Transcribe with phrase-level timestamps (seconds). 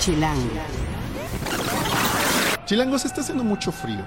[0.00, 0.48] Chilango.
[2.64, 4.00] Chilangos, está haciendo mucho frío.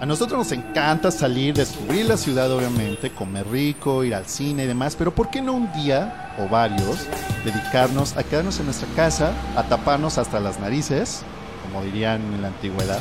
[0.00, 4.66] A nosotros nos encanta salir, descubrir la ciudad, obviamente, comer rico, ir al cine y
[4.68, 7.08] demás, pero ¿por qué no un día o varios
[7.44, 11.22] dedicarnos a quedarnos en nuestra casa, a taparnos hasta las narices,
[11.64, 13.00] como dirían en la antigüedad,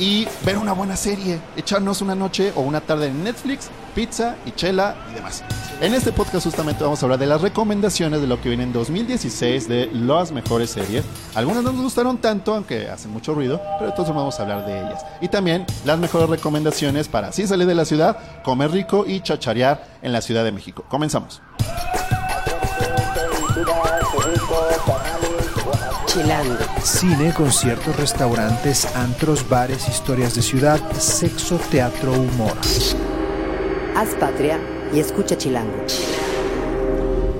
[0.00, 4.52] y ver una buena serie, echarnos una noche o una tarde en Netflix, pizza y
[4.52, 5.42] chela y demás?
[5.80, 8.72] En este podcast justamente vamos a hablar de las recomendaciones de lo que viene en
[8.72, 11.04] 2016 de las mejores series.
[11.34, 14.80] Algunas no nos gustaron tanto, aunque hacen mucho ruido, pero modos vamos a hablar de
[14.80, 15.04] ellas.
[15.20, 19.84] Y también las mejores recomendaciones para así salir de la ciudad, comer rico y chacharear
[20.02, 20.84] en la Ciudad de México.
[20.88, 21.40] Comenzamos.
[26.06, 26.56] Chilango.
[26.82, 32.56] Cine, conciertos, restaurantes, antros, bares, historias de ciudad, sexo, teatro, humor.
[33.96, 34.58] Haz patria
[34.92, 35.72] y escucha Chilango.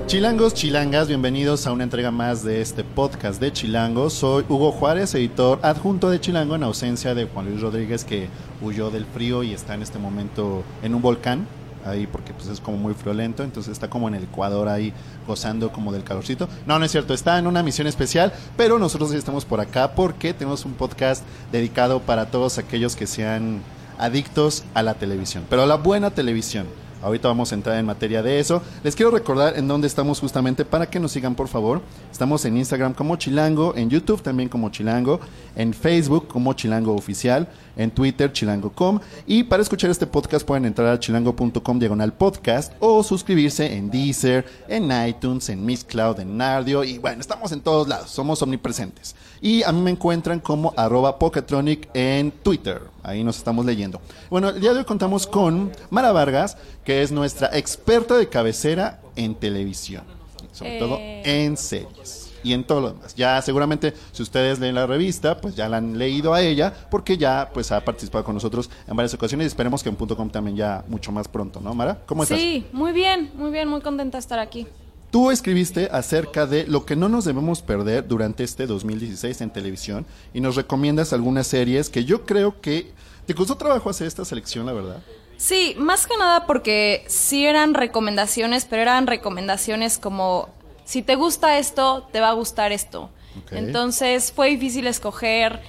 [0.05, 4.09] Chilangos, chilangas, bienvenidos a una entrega más de este podcast de Chilango.
[4.09, 8.29] Soy Hugo Juárez, editor adjunto de Chilango en ausencia de Juan Luis Rodríguez que
[8.61, 11.45] huyó del frío y está en este momento en un volcán
[11.83, 14.93] ahí porque pues es como muy friolento, entonces está como en el Ecuador ahí
[15.27, 16.47] gozando como del calorcito.
[16.65, 20.33] No, no es cierto, está en una misión especial, pero nosotros estamos por acá porque
[20.33, 23.61] tenemos un podcast dedicado para todos aquellos que sean
[23.97, 26.67] adictos a la televisión, pero a la buena televisión.
[27.05, 28.63] Ahorita vamos a entrar en materia de eso.
[28.83, 31.81] Les quiero recordar en dónde estamos justamente para que nos sigan, por favor.
[32.11, 35.19] Estamos en Instagram como Chilango, en YouTube también como Chilango,
[35.55, 40.87] en Facebook como Chilango Oficial, en Twitter chilango.com y para escuchar este podcast pueden entrar
[40.87, 46.97] a chilango.com diagonal podcast o suscribirse en Deezer, en iTunes, en Mixcloud, en Nardio y
[46.97, 49.15] bueno, estamos en todos lados, somos omnipresentes.
[49.41, 52.94] Y a mí me encuentran como arroba Poketronic en Twitter.
[53.05, 54.01] Ahí nos estamos leyendo.
[54.31, 58.99] Bueno, el día de hoy contamos con Mara Vargas, que es nuestra experta de cabecera
[59.15, 60.03] en televisión.
[60.51, 62.31] Sobre todo en series.
[62.43, 63.13] Y en todo lo demás.
[63.15, 67.17] Ya seguramente, si ustedes leen la revista, pues ya la han leído a ella, porque
[67.17, 70.29] ya pues ha participado con nosotros en varias ocasiones y esperemos que en punto .com
[70.29, 71.99] también ya mucho más pronto, ¿no, Mara?
[72.05, 72.39] ¿Cómo estás?
[72.39, 74.67] Sí, muy bien, muy bien, muy contenta de estar aquí.
[75.15, 80.05] Tú escribiste acerca de lo que no nos debemos perder durante este 2016 en televisión
[80.33, 82.91] y nos recomiendas algunas series que yo creo que
[83.25, 85.01] te costó trabajo hacer esta selección, la verdad.
[85.37, 90.49] Sí, más que nada porque sí eran recomendaciones, pero eran recomendaciones como,
[90.83, 93.09] si te gusta esto, te va a gustar esto.
[93.51, 95.61] Entonces fue difícil escoger,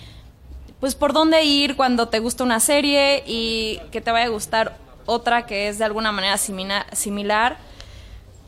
[0.81, 4.77] pues, por dónde ir cuando te gusta una serie y que te vaya a gustar
[5.05, 7.59] otra que es de alguna manera similar.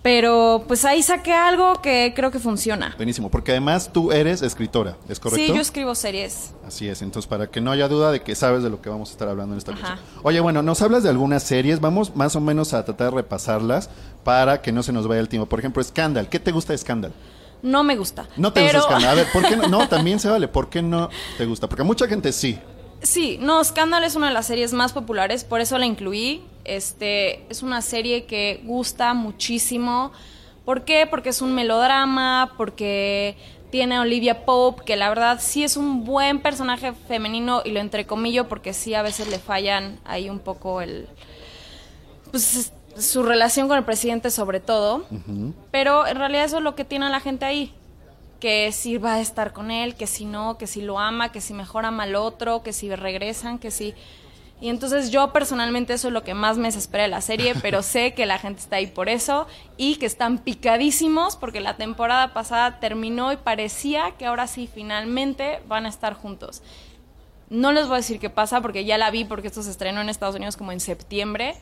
[0.03, 2.95] Pero pues ahí saqué algo que creo que funciona.
[2.97, 5.45] Buenísimo, porque además tú eres escritora, ¿es correcto?
[5.45, 6.55] Sí, yo escribo series.
[6.67, 9.11] Así es, entonces para que no haya duda de que sabes de lo que vamos
[9.11, 9.99] a estar hablando en esta ocasión.
[10.23, 13.91] Oye, bueno, nos hablas de algunas series, vamos más o menos a tratar de repasarlas
[14.23, 15.49] para que no se nos vaya el tiempo.
[15.49, 17.13] Por ejemplo, Scandal, ¿qué te gusta de Scandal?
[17.63, 18.29] No me gusta.
[18.37, 18.79] No te pero...
[18.79, 19.11] gusta Scandal.
[19.11, 19.69] A ver, ¿por qué no?
[19.69, 20.47] No, también se vale.
[20.49, 21.69] ¿Por qué no te gusta?
[21.69, 22.59] Porque mucha gente sí.
[23.03, 26.43] Sí, no, Scandal es una de las series más populares, por eso la incluí.
[26.77, 30.13] Este, es una serie que gusta muchísimo.
[30.65, 31.07] ¿Por qué?
[31.07, 33.37] Porque es un melodrama, porque
[33.71, 37.81] tiene a Olivia Pope, que la verdad sí es un buen personaje femenino y lo
[37.81, 41.07] entrecomillo porque sí a veces le fallan ahí un poco el
[42.31, 45.05] pues es- su relación con el presidente sobre todo.
[45.71, 47.73] Pero en realidad eso es lo que tiene a la gente ahí.
[48.41, 51.41] Que si va a estar con él, que si no, que si lo ama, que
[51.41, 53.95] si mejor ama al otro, que si regresan, que si...
[54.61, 57.83] Y entonces yo personalmente eso es lo que más me desespera de la serie, pero
[57.83, 59.47] sé que la gente está ahí por eso
[59.77, 65.61] y que están picadísimos porque la temporada pasada terminó y parecía que ahora sí finalmente
[65.69, 66.63] van a estar juntos.
[67.51, 70.01] No les voy a decir qué pasa porque ya la vi porque esto se estrenó
[70.01, 71.55] en Estados Unidos como en septiembre,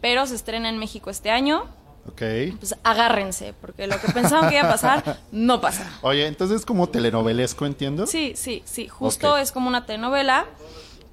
[0.00, 1.64] pero se estrena en México este año.
[2.06, 2.22] Ok.
[2.58, 5.88] Pues agárrense, porque lo que pensaban que iba a pasar, no pasa.
[6.02, 8.06] Oye, entonces es como telenovelesco, entiendo.
[8.06, 8.88] Sí, sí, sí.
[8.88, 10.46] Justo es como una telenovela,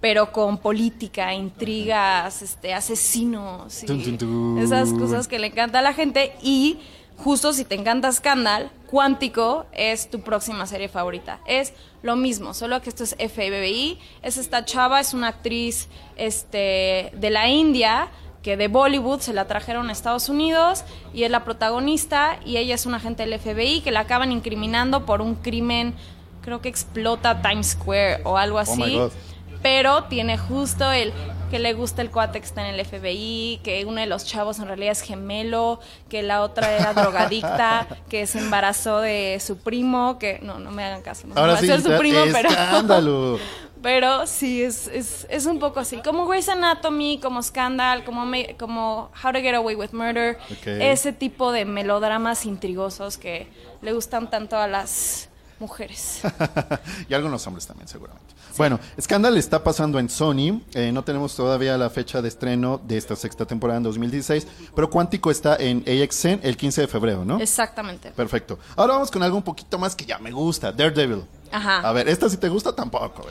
[0.01, 6.33] pero con política, intrigas, este, asesinos, y esas cosas que le encanta a la gente.
[6.41, 6.79] Y
[7.17, 11.39] justo si te encanta Scandal, Cuántico es tu próxima serie favorita.
[11.45, 13.99] Es lo mismo, solo que esto es FBI.
[14.23, 18.09] Es esta chava, es una actriz este, de la India
[18.41, 22.75] que de Bollywood se la trajeron a Estados Unidos y es la protagonista y ella
[22.75, 25.93] es una agente del FBI que la acaban incriminando por un crimen,
[26.41, 28.95] creo que explota Times Square o algo Oh my así.
[28.95, 29.11] God.
[29.61, 31.13] Pero tiene justo el
[31.49, 34.59] que le gusta el cuate que está en el FBI, que uno de los chavos
[34.59, 40.19] en realidad es gemelo, que la otra era drogadicta, que se embarazó de su primo,
[40.19, 43.39] que no, no me hagan caso, no Ahora sí, de su primo, pero escándalo.
[43.81, 48.55] pero sí es, es, es un poco así, como Grey's Anatomy, como Scandal, como Me-
[48.57, 53.47] como How to Get Away with Murder, ese tipo de melodramas intrigosos que
[53.81, 55.28] le gustan tanto a las
[55.59, 56.21] mujeres.
[57.09, 58.33] y algunos hombres también, seguramente.
[58.57, 60.61] Bueno, Scandal está pasando en Sony.
[60.73, 64.89] Eh, no tenemos todavía la fecha de estreno de esta sexta temporada en 2016, pero
[64.89, 67.39] Cuántico está en AXN el 15 de febrero, ¿no?
[67.39, 68.11] Exactamente.
[68.11, 68.59] Perfecto.
[68.75, 71.23] Ahora vamos con algo un poquito más que ya me gusta, Daredevil.
[71.51, 71.79] Ajá.
[71.79, 72.75] A ver, ¿esta sí te gusta?
[72.75, 73.27] Tampoco.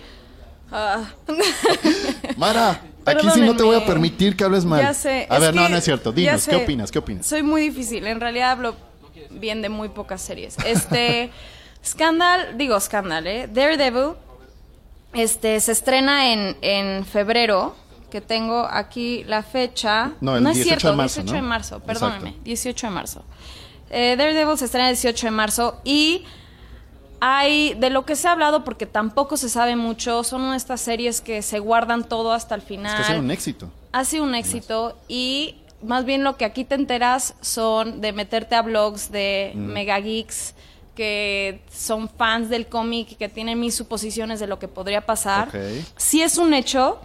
[0.70, 1.04] Ah.
[2.36, 4.80] Mara, aquí sí no te voy a permitir que hables mal.
[4.80, 5.26] Ya sé.
[5.28, 6.12] A es ver, no, no es cierto.
[6.12, 6.90] Dinos, ¿qué opinas?
[6.90, 7.26] ¿Qué opinas?
[7.26, 8.06] Soy muy difícil.
[8.06, 8.76] En realidad hablo
[9.30, 10.56] bien de muy pocas series.
[10.64, 11.30] Este.
[11.88, 13.48] Scandal, digo Scandal, ¿eh?
[13.52, 14.12] Daredevil.
[15.14, 17.74] Este se estrena en, en febrero.
[18.10, 20.12] Que tengo aquí la fecha.
[20.22, 21.42] No, el es 18 cierto, de marzo, 18 ¿no?
[21.42, 22.28] de marzo, perdóname.
[22.30, 22.44] Exacto.
[22.44, 23.24] 18 de marzo.
[23.90, 26.24] Eh, Daredevil se estrena el 18 de marzo y
[27.20, 30.56] hay, de lo que se ha hablado, porque tampoco se sabe mucho, son una de
[30.56, 32.96] estas series que se guardan todo hasta el Es final.
[32.96, 33.70] que ha sido un éxito.
[33.92, 38.54] Ha sido un éxito y más bien lo que aquí te enteras son de meterte
[38.54, 40.54] a blogs de mega geeks
[40.98, 45.46] que son fans del cómic y que tienen mis suposiciones de lo que podría pasar.
[45.46, 45.54] Ok.
[45.96, 46.98] Sí es un hecho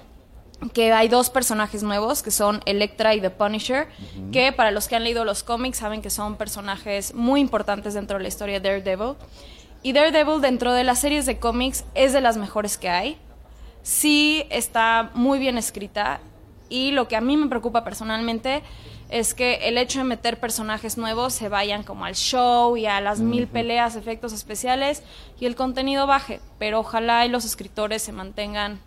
[0.74, 3.88] que hay dos personajes nuevos que son Electra y The Punisher,
[4.32, 8.18] que para los que han leído los cómics saben que son personajes muy importantes dentro
[8.18, 9.14] de la historia de Daredevil.
[9.84, 13.20] Y Daredevil dentro de las series de cómics es de las mejores que hay.
[13.84, 16.20] Sí está muy bien escrita
[16.68, 18.64] y lo que a mí me preocupa personalmente
[19.14, 23.00] es que el hecho de meter personajes nuevos se vayan como al show y a
[23.00, 25.04] las mil peleas, efectos especiales
[25.40, 28.80] y el contenido baje, pero ojalá y los escritores se mantengan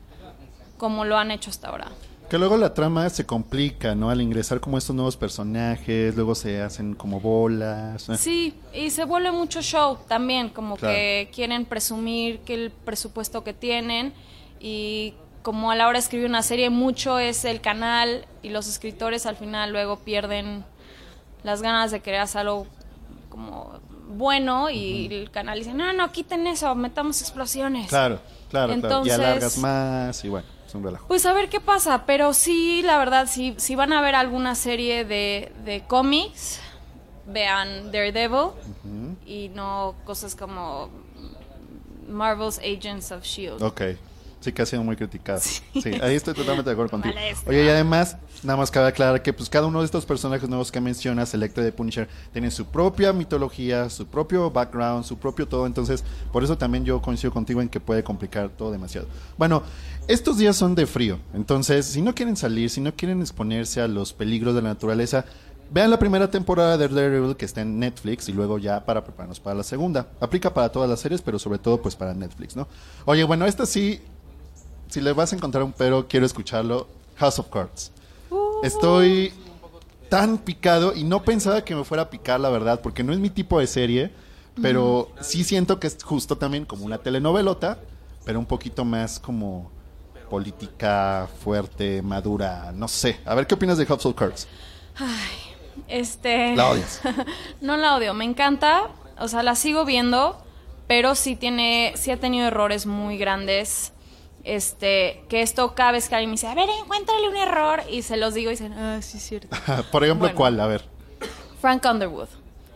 [0.78, 1.92] como lo han hecho hasta ahora.
[2.28, 4.10] Que luego la trama se complica, ¿no?
[4.10, 8.08] Al ingresar como estos nuevos personajes, luego se hacen como bolas.
[8.08, 8.16] ¿eh?
[8.16, 10.92] Sí, y se vuelve mucho show también, como Claro.
[10.92, 14.12] que quieren presumir que el presupuesto que tienen
[14.58, 15.14] y
[15.46, 19.26] como a la hora de escribir una serie mucho es el canal y los escritores
[19.26, 20.64] al final luego pierden
[21.44, 22.66] las ganas de crear algo
[23.28, 23.78] como
[24.08, 27.90] bueno y el canal dice, no, no, quiten eso, metamos explosiones.
[27.90, 28.18] Claro,
[28.50, 28.72] claro, claro.
[28.72, 31.06] Y Entonces- alargas más y bueno, es un relajo.
[31.06, 34.56] Pues a ver qué pasa, pero sí, la verdad, si, si van a ver alguna
[34.56, 36.58] serie de, de cómics,
[37.24, 38.50] vean Daredevil
[39.24, 40.90] y no cosas como
[42.08, 43.64] Marvel's Agents of S.H.I.E.L.D.
[43.64, 43.82] Ok.
[44.46, 45.40] Sí, que ha sido muy criticada.
[45.40, 45.60] Sí,
[46.00, 47.16] ahí estoy totalmente de acuerdo contigo.
[47.48, 50.70] Oye, y además, nada más cabe aclarar que pues cada uno de estos personajes nuevos
[50.70, 55.66] que mencionas, Electra de Punisher, tienen su propia mitología, su propio background, su propio todo.
[55.66, 59.08] Entonces, por eso también yo coincido contigo en que puede complicar todo demasiado.
[59.36, 59.64] Bueno,
[60.06, 61.18] estos días son de frío.
[61.34, 65.24] Entonces, si no quieren salir, si no quieren exponerse a los peligros de la naturaleza,
[65.68, 69.40] Vean la primera temporada de Daredevil que está en Netflix y luego ya para prepararnos
[69.40, 70.06] para la segunda.
[70.20, 72.68] Aplica para todas las series, pero sobre todo pues para Netflix, ¿no?
[73.04, 74.00] Oye, bueno, esta sí,
[74.88, 76.88] si le vas a encontrar un pero, quiero escucharlo.
[77.16, 77.92] House of Cards.
[78.62, 79.32] Estoy
[80.08, 83.18] tan picado y no pensaba que me fuera a picar, la verdad, porque no es
[83.18, 84.10] mi tipo de serie,
[84.62, 87.78] pero sí siento que es justo también como una telenovelota,
[88.24, 89.70] pero un poquito más como
[90.30, 93.20] política fuerte, madura, no sé.
[93.24, 94.48] A ver qué opinas de House of Cards.
[95.88, 96.56] Este...
[96.56, 97.00] La odias.
[97.60, 98.88] no la odio, me encanta,
[99.18, 100.42] o sea, la sigo viendo,
[100.86, 103.92] pero sí tiene, sí ha tenido errores muy grandes.
[104.46, 108.02] Este, que esto cada vez que alguien me dice, a ver, encuéntrale un error, y
[108.02, 109.48] se los digo y dicen, ah, sí, es cierto.
[109.90, 110.36] Por ejemplo, Bueno.
[110.36, 110.60] ¿cuál?
[110.60, 110.84] A ver.
[111.60, 112.28] Frank Underwood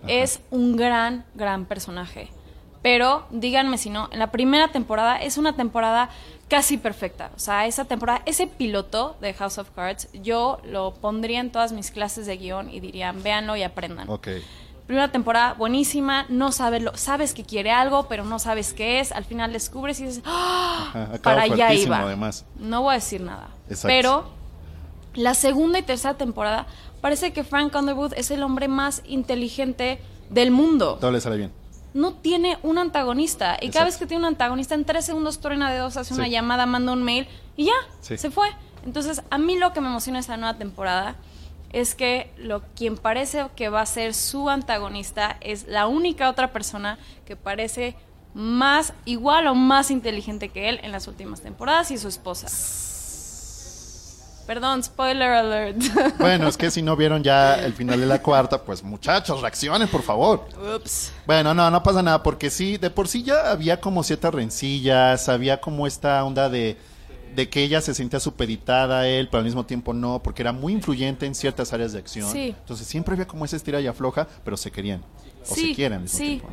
[0.09, 2.29] es un gran, gran personaje.
[2.83, 6.09] Pero díganme si no, en la primera temporada es una temporada
[6.49, 7.31] casi perfecta.
[7.37, 11.73] O sea, esa temporada, ese piloto de House of Cards, yo lo pondría en todas
[11.73, 14.09] mis clases de guion y dirían, véanlo y aprendan.
[14.09, 14.29] Ok.
[14.91, 19.13] Primera temporada buenísima, no sabes lo, sabes que quiere algo, pero no sabes qué es.
[19.13, 20.89] Al final descubres y dices, ¡Ah!
[20.93, 22.01] Ajá, para allá iba.
[22.01, 22.45] además.
[22.59, 23.51] No voy a decir nada.
[23.69, 23.87] Exacto.
[23.87, 24.25] Pero
[25.15, 26.67] la segunda y tercera temporada
[27.01, 30.99] parece que Frank Underwood es el hombre más inteligente del mundo.
[31.01, 31.53] Todo le sale bien.
[31.95, 33.51] No tiene un antagonista.
[33.61, 33.73] Y Exacto.
[33.75, 36.67] cada vez que tiene un antagonista, en tres segundos truena de dos, hace una llamada,
[36.67, 38.19] manda un mail y ya, Sí.
[38.19, 38.49] se fue.
[38.85, 41.15] Entonces, a mí lo que me emociona esta nueva temporada
[41.73, 46.53] es que lo quien parece que va a ser su antagonista es la única otra
[46.53, 47.97] persona que parece
[48.35, 52.49] más igual o más inteligente que él en las últimas temporadas y su esposa.
[54.47, 55.81] Perdón, spoiler alert.
[56.19, 59.87] Bueno, es que si no vieron ya el final de la cuarta, pues muchachos, reaccionen,
[59.87, 60.49] por favor.
[60.77, 61.13] Ups.
[61.25, 65.29] Bueno, no, no pasa nada, porque sí, de por sí ya había como ciertas rencillas,
[65.29, 66.77] había como esta onda de,
[67.35, 70.53] de que ella se sentía supeditada a él, pero al mismo tiempo no, porque era
[70.53, 72.31] muy influyente en ciertas áreas de acción.
[72.31, 72.55] Sí.
[72.59, 75.03] Entonces siempre había como esa estira y afloja, pero se querían.
[75.49, 76.27] O se quieren al mismo sí.
[76.39, 76.49] tiempo.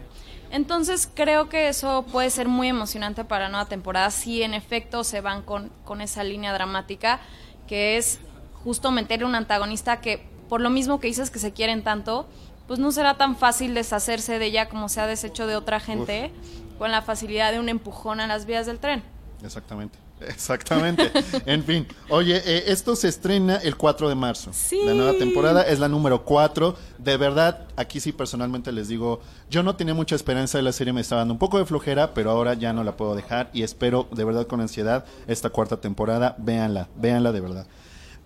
[0.49, 5.03] Entonces creo que eso puede ser muy emocionante para la nueva temporada si en efecto
[5.03, 7.19] se van con, con esa línea dramática
[7.67, 8.19] que es
[8.63, 12.27] justo meterle un antagonista que por lo mismo que dices que se quieren tanto,
[12.67, 16.31] pues no será tan fácil deshacerse de ella como se ha deshecho de otra gente
[16.77, 19.03] con la facilidad de un empujón a las vías del tren.
[19.43, 19.97] Exactamente.
[20.21, 21.11] Exactamente.
[21.45, 24.51] en fin, oye, eh, esto se estrena el 4 de marzo.
[24.53, 24.79] Sí.
[24.85, 26.75] La nueva temporada es la número 4.
[26.97, 30.93] De verdad, aquí sí personalmente les digo, yo no tenía mucha esperanza de la serie,
[30.93, 33.63] me estaba dando un poco de flojera, pero ahora ya no la puedo dejar y
[33.63, 36.35] espero de verdad con ansiedad esta cuarta temporada.
[36.39, 37.67] Véanla, véanla de verdad.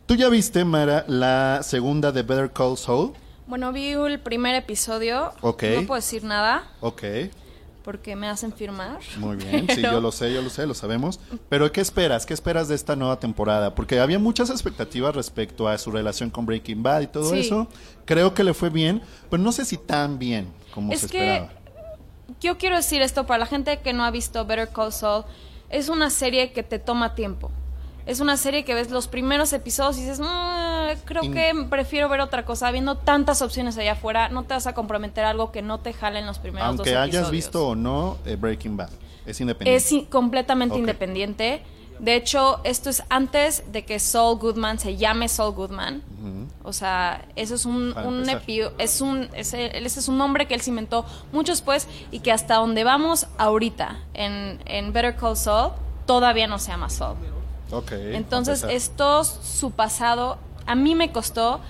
[0.05, 3.13] ¿Tú ya viste, Mara, la segunda de Better Call Saul?
[3.47, 5.33] Bueno, vi el primer episodio.
[5.41, 5.63] Ok.
[5.75, 7.03] No puedo decir nada Ok,
[7.83, 8.99] porque me hacen firmar.
[9.17, 9.67] muy bien.
[9.73, 11.19] Sí, yo lo sé, yo lo sé, lo sabemos.
[11.49, 12.25] Pero ¿qué esperas?
[12.25, 13.73] ¿Qué esperas de esta nueva temporada?
[13.75, 17.39] Porque había muchas expectativas respecto a su relación con Breaking Bad y todo Sí.
[17.39, 17.67] eso.
[18.05, 21.35] Creo que le fue bien, pero no sé si tan bien como Es se que-
[21.37, 21.53] esperaba.
[22.39, 25.25] Yo quiero decir esto para la gente que no ha visto Better Call Saul.
[25.69, 27.51] Es una serie que te toma tiempo.
[28.05, 32.09] Es una serie que ves los primeros episodios y dices, "Mm, creo In- que prefiero
[32.09, 32.71] ver otra cosa.
[32.71, 35.93] Viendo tantas opciones allá afuera, no te vas a comprometer a algo que no te
[35.93, 37.31] jale en los primeros Aunque dos hayas episodios.
[37.31, 38.89] visto o no eh, Breaking Bad,
[39.25, 39.99] es independiente.
[39.99, 41.63] Es completamente independiente.
[41.99, 46.01] De hecho, esto es antes de que Saul Goodman se llame Saul Goodman.
[46.63, 48.27] O sea, eso es un, un
[48.79, 52.31] es un ese, ese es un nombre que él se inventó mucho después y que
[52.31, 55.73] hasta donde vamos ahorita en, en Better Call Saul
[56.07, 57.17] todavía no se llama Saul.
[57.71, 61.61] Ok, Entonces, esto, su pasado, a mí me costó.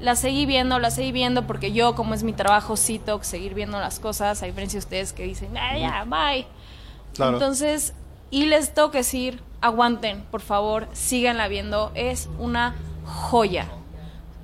[0.00, 3.24] La seguí viendo, la seguí viendo porque yo, como es mi trabajo, sí tengo que
[3.24, 6.46] seguir viendo las cosas, a diferencia de ustedes que dicen, ah, ya, bye.
[7.14, 7.32] Claro.
[7.32, 7.94] Entonces,
[8.30, 11.90] y les tengo que decir, aguanten, por favor, síganla viendo.
[11.94, 13.66] Es una joya.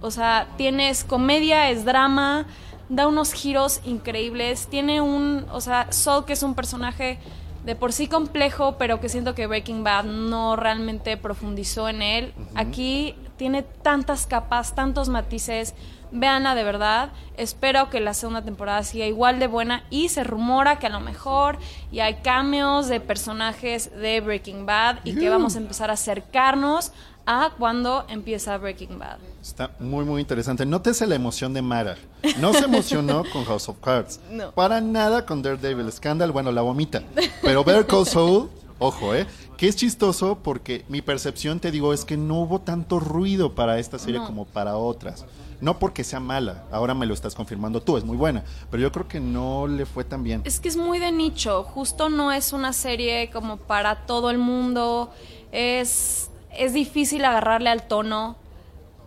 [0.01, 2.47] O sea, tienes comedia, es drama,
[2.89, 4.67] da unos giros increíbles.
[4.67, 7.19] Tiene un, o sea, Saul, que es un personaje
[7.65, 12.35] de por sí complejo, pero que siento que Breaking Bad no realmente profundizó en él.
[12.55, 15.75] Aquí tiene tantas capas, tantos matices.
[16.13, 17.11] Véanla de verdad.
[17.37, 19.85] Espero que la segunda temporada siga igual de buena.
[19.89, 21.59] Y se rumora que a lo mejor
[21.91, 26.93] y hay cameos de personajes de Breaking Bad y que vamos a empezar a acercarnos
[27.27, 29.19] a cuando empieza Breaking Bad.
[29.41, 30.65] Está muy, muy interesante.
[30.67, 31.97] Nótese la emoción de Mara.
[32.39, 34.21] No se emocionó con House of Cards.
[34.31, 34.53] No.
[34.53, 36.33] Para nada con Daredevil Scandal.
[36.33, 37.03] Bueno, la vomita.
[37.43, 39.27] Pero Better Call Saul, ojo, ¿eh?
[39.57, 43.79] Que es chistoso porque mi percepción, te digo, es que no hubo tanto ruido para
[43.79, 44.27] esta serie No.
[44.27, 45.25] como para otras.
[45.61, 48.43] No porque sea mala, ahora me lo estás confirmando tú, es muy buena.
[48.71, 50.43] Pero yo creo que no le fue tan bien.
[50.45, 54.37] Es que es muy de nicho, justo no es una serie como para todo el
[54.39, 55.11] mundo,
[55.53, 58.37] es, es difícil agarrarle al tono,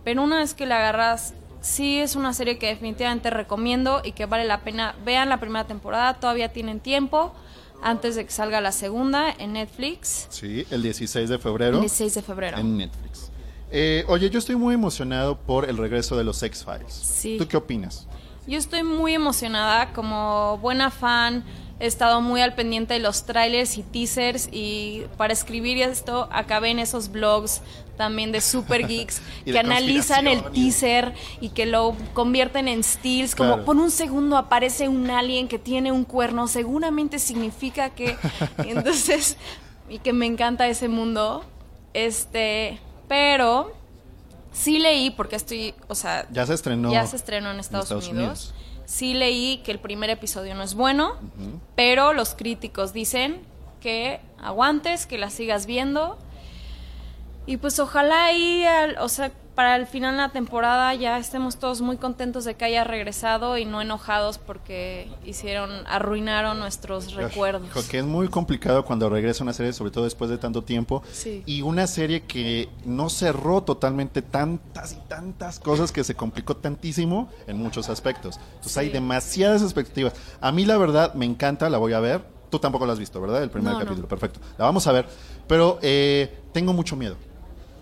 [0.04, 4.26] pero una vez que le agarras, sí es una serie que definitivamente recomiendo y que
[4.26, 4.96] vale la pena.
[5.06, 7.34] Vean la primera temporada, todavía tienen tiempo
[7.84, 11.76] antes de que salga la segunda en Netflix, Sí, el 16 de febrero.
[11.76, 12.58] el 16 de febrero.
[12.58, 13.32] En Netflix.
[13.70, 16.94] Eh, oye, yo estoy muy emocionado por el regreso de los X-Files.
[16.94, 17.36] Sí.
[17.38, 18.08] ¿Tú qué opinas?
[18.48, 21.44] Yo estoy muy emocionada, como buena fan,
[21.80, 26.70] he estado muy al pendiente de los trailers y teasers y para escribir esto acabé
[26.72, 27.62] en esos blogs
[27.98, 33.50] también de super geeks que analizan el teaser y que lo convierten en steals, como
[33.54, 33.66] Claro.
[33.66, 38.16] por un segundo aparece un alien que tiene un cuerno, seguramente significa que
[38.60, 39.38] entonces
[39.90, 41.44] y que me encanta ese mundo.
[41.94, 43.72] Este, pero
[44.52, 46.92] sí leí porque estoy, o sea, Ya se estrenó.
[46.92, 48.54] ya se estrenó en Estados, Estados Unidos.
[48.88, 51.18] Sí leí que el primer episodio no es bueno,
[51.76, 53.42] pero los críticos dicen
[53.82, 56.18] que aguantes, que la sigas viendo.
[57.48, 61.58] Y pues ojalá ahí, al- o sea, para el final de la temporada ya estemos
[61.58, 67.68] todos muy contentos de que haya regresado y no enojados porque hicieron, arruinaron nuestros recuerdos.
[67.70, 71.02] Hijo, que es muy complicado cuando regresa una serie, sobre todo después de tanto tiempo.
[71.12, 71.42] Sí.
[71.48, 77.30] Y una serie que no cerró totalmente tantas y tantas cosas que se complicó tantísimo
[77.48, 78.40] en muchos aspectos.
[78.58, 80.14] Entonces hay demasiadas expectativas.
[80.40, 82.22] A mí la verdad me encanta, la voy a ver.
[82.52, 83.42] Tú tampoco la has visto, ¿verdad?
[83.42, 83.86] El primer No, no.
[83.86, 84.40] capítulo, perfecto.
[84.58, 85.08] La vamos a ver.
[85.48, 87.16] Pero eh, tengo mucho miedo.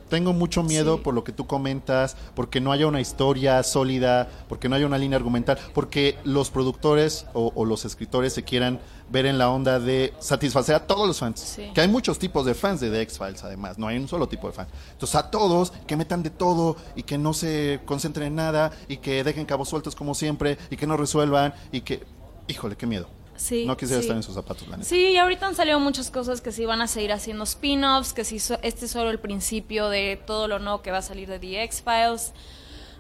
[0.10, 1.02] Tengo mucho miedo Sí.
[1.04, 4.98] por lo que tú comentas, porque no haya una historia sólida, porque no haya una
[4.98, 9.80] línea argumental, porque los productores o, o los escritores se quieran ver en la onda
[9.80, 11.40] de satisfacer a todos los fans.
[11.40, 11.72] Sí.
[11.74, 14.48] Que hay muchos tipos de fans de The X-Files, además, no hay un solo tipo
[14.48, 14.68] de fan.
[14.92, 18.98] Entonces, a todos que metan de todo y que no se concentren en nada y
[18.98, 22.04] que dejen cabos sueltos como siempre y que no resuelvan y que.
[22.48, 23.08] Híjole, qué miedo.
[23.38, 24.06] Sí, no quisiera sí.
[24.08, 24.88] estar en sus zapatos, la neta.
[24.90, 28.24] Sí, y ahorita han salido muchas cosas que sí van a seguir haciendo spin-offs, que
[28.24, 31.28] sí so- este es solo el principio de todo lo nuevo que va a salir
[31.28, 32.32] de The X-Files.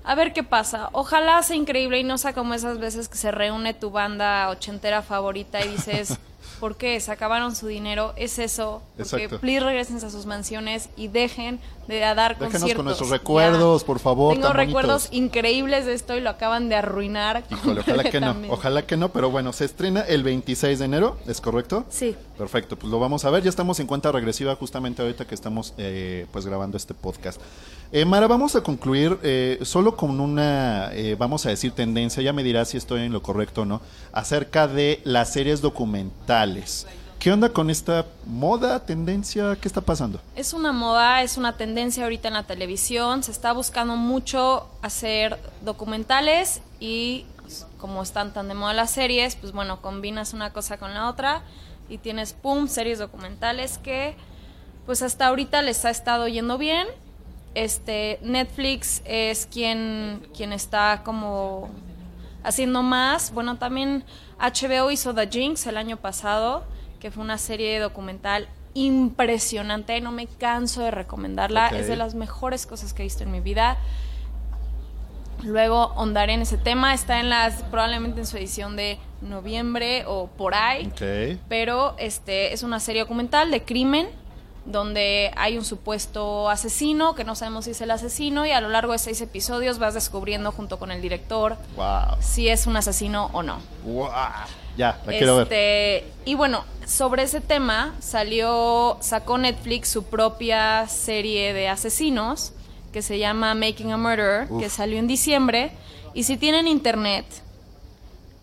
[0.03, 0.89] A ver qué pasa.
[0.91, 5.01] Ojalá sea increíble y no sea como esas veces que se reúne tu banda ochentera
[5.01, 6.17] favorita y dices,
[6.59, 6.99] ¿Por qué?
[6.99, 8.13] Se acabaron su dinero.
[8.15, 8.81] Es eso.
[8.97, 9.39] Porque Exacto.
[9.39, 12.75] please regresen a sus mansiones y dejen de dar Déjenos conciertos.
[12.77, 14.67] con nuestros recuerdos, por favor, Tengo tan bonitos.
[14.81, 17.43] recuerdos increíbles de esto y lo acaban de arruinar.
[17.51, 21.17] Híjole, ojalá que no, ojalá que no, pero bueno, se estrena el 26 de enero,
[21.27, 21.85] ¿es correcto?
[21.89, 22.15] Sí.
[22.37, 23.43] Perfecto, pues lo vamos a ver.
[23.43, 27.39] Ya estamos en cuenta regresiva justamente ahorita que estamos eh, pues grabando este podcast.
[27.97, 32.33] Eh, Mara, vamos a concluir eh, solo con una, eh, vamos a decir, tendencia, ya
[32.33, 33.79] me dirás si estoy en lo correcto o no,
[34.11, 36.87] acerca de las series documentales.
[37.19, 39.55] ¿Qué onda con esta moda, tendencia?
[39.55, 40.19] ¿Qué está pasando?
[40.35, 43.23] Es una moda, es una tendencia ahorita en la televisión.
[43.23, 49.37] Se está buscando mucho hacer documentales y pues, como están tan de moda las series,
[49.37, 51.43] pues bueno, combinas una cosa con la otra
[51.87, 54.17] y tienes, pum, series documentales que
[54.85, 56.87] pues hasta ahorita les ha estado yendo bien.
[57.55, 61.69] Este, Netflix es quien, quien está como
[62.43, 63.33] haciendo más.
[63.33, 64.03] Bueno, también
[64.39, 66.65] HBO hizo The Jinx el año pasado,
[66.99, 69.99] que fue una serie documental impresionante.
[70.01, 71.69] No me canso de recomendarla.
[71.69, 73.77] Es de las mejores cosas que he visto en mi vida.
[75.43, 76.93] Luego ondaré en ese tema.
[76.93, 80.91] Está en las, probablemente en su edición de noviembre o por ahí.
[81.47, 84.07] Pero este es una serie documental de crimen
[84.65, 88.69] donde hay un supuesto asesino que no sabemos si es el asesino y a lo
[88.69, 92.17] largo de seis episodios vas descubriendo junto con el director Wow.
[92.19, 93.59] si es un asesino o no.
[93.85, 94.09] wow.
[94.77, 95.43] Ya, la quiero ver.
[95.43, 102.51] Este, y bueno, sobre ese tema salió, sacó Netflix su propia serie de asesinos
[102.91, 104.61] que se llama Making a Murderer, Uf.
[104.61, 105.71] que salió en diciembre.
[106.13, 107.25] Y si tienen internet,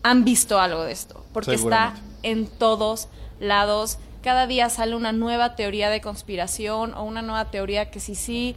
[0.03, 3.07] han visto algo de esto, porque está en todos
[3.39, 3.97] lados.
[4.23, 8.55] Cada día sale una nueva teoría de conspiración o una nueva teoría que sí, sí.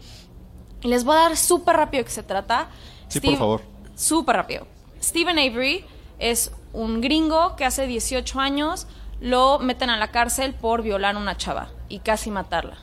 [0.82, 2.68] Les voy a dar súper rápido qué se trata.
[3.08, 3.62] Sí, por favor.
[3.96, 4.68] Súper rápido.
[5.02, 5.84] Stephen Avery
[6.20, 8.86] es un gringo que hace 18 años
[9.20, 12.78] lo meten a la cárcel por violar a una chava y casi matarla.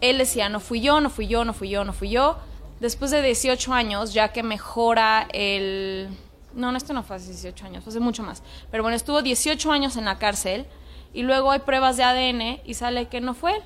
[0.00, 2.38] Él decía, no fui yo, no fui yo, no fui yo, no fui yo.
[2.78, 6.08] Después de 18 años, ya que mejora el...
[6.54, 8.44] No, no, esto no fue hace 18 años, fue hace mucho más.
[8.70, 10.66] Pero bueno, estuvo 18 años en la cárcel
[11.12, 13.62] y luego hay pruebas de ADN y sale que no fue él.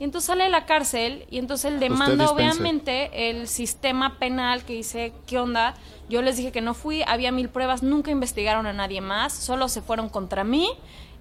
[0.00, 4.72] Y entonces sale de la cárcel y entonces él demanda obviamente el sistema penal que
[4.72, 5.74] dice, ¿qué onda?
[6.08, 9.68] Yo les dije que no fui, había mil pruebas, nunca investigaron a nadie más, solo
[9.68, 10.68] se fueron contra mí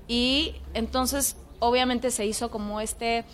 [0.08, 3.26] y entonces obviamente se hizo como este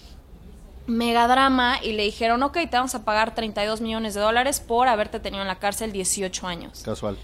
[0.88, 5.21] megadrama y le dijeron, ok, te vamos a pagar 32 millones de dólares por haberte
[5.21, 6.82] tenido en la cárcel 18 años.
[6.84, 7.17] Casual.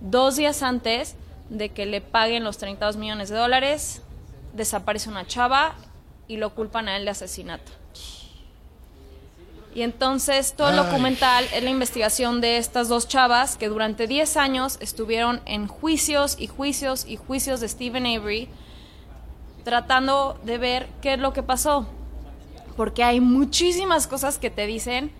[0.00, 1.14] Dos días antes
[1.50, 4.02] de que le paguen los 32 millones de dólares,
[4.52, 5.74] desaparece una chava
[6.28, 7.72] y lo culpan a él de asesinato.
[9.74, 14.36] Y entonces todo el documental es la investigación de estas dos chavas que durante 10
[14.36, 18.50] años estuvieron en juicios y juicios y juicios de Stephen Avery
[19.64, 21.86] tratando de ver qué es lo que pasó.
[22.76, 25.10] Porque hay muchísimas cosas que te dicen,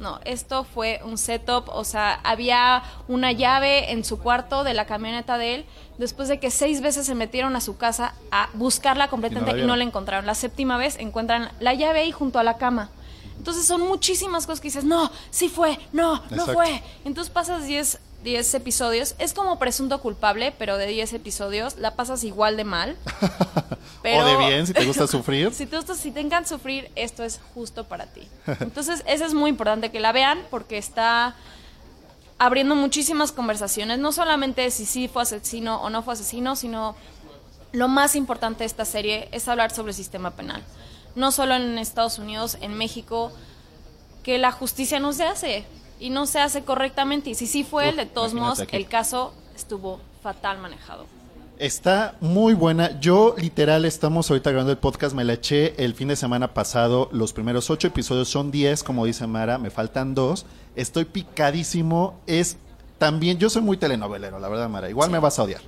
[0.00, 4.86] no, esto fue un setup, o sea, había una llave en su cuarto de la
[4.86, 5.66] camioneta de él,
[5.98, 9.56] después de que seis veces se metieron a su casa a buscarla completamente Y no
[9.56, 9.78] la y no vieron.
[9.78, 10.26] la encontraron.
[10.26, 12.90] La séptima vez encuentran la llave ahí junto a la cama.
[13.36, 16.52] Entonces son muchísimas cosas que dices, no, sí fue, no, no Exacto.
[16.54, 16.82] fue.
[17.04, 22.22] Entonces pasas 10, 10 episodios, es como presunto culpable, pero de 10 episodios la pasas
[22.24, 22.96] igual de mal.
[24.02, 25.52] Pero- O de bien, si te gusta sufrir.
[25.52, 28.26] si te gusta, si te encanta sufrir, esto es justo para ti.
[28.60, 31.34] Entonces, eso es muy importante que la vean porque está
[32.38, 36.96] abriendo muchísimas conversaciones, no solamente de si sí fue asesino o no fue asesino, sino
[37.72, 40.62] lo más importante de esta serie es hablar sobre el sistema penal.
[41.14, 43.32] No solo en Estados Unidos, en México,
[44.22, 45.64] que la justicia no se hace
[46.00, 47.30] y no se hace correctamente.
[47.30, 48.76] Y si sí fue él, de todos modos, aquí.
[48.76, 51.06] el caso estuvo fatal manejado.
[51.58, 52.98] Está muy buena.
[53.00, 55.14] Yo, literal, estamos ahorita grabando el podcast.
[55.14, 57.10] Me la eché el fin de semana pasado.
[57.12, 59.58] Los primeros ocho episodios son diez, como dice Mara.
[59.58, 60.46] Me faltan dos.
[60.74, 62.18] Estoy picadísimo.
[62.26, 62.56] Es
[62.96, 63.36] también.
[63.36, 64.88] Yo soy muy telenovelero, la verdad, Mara.
[64.88, 65.60] Igual me vas a odiar.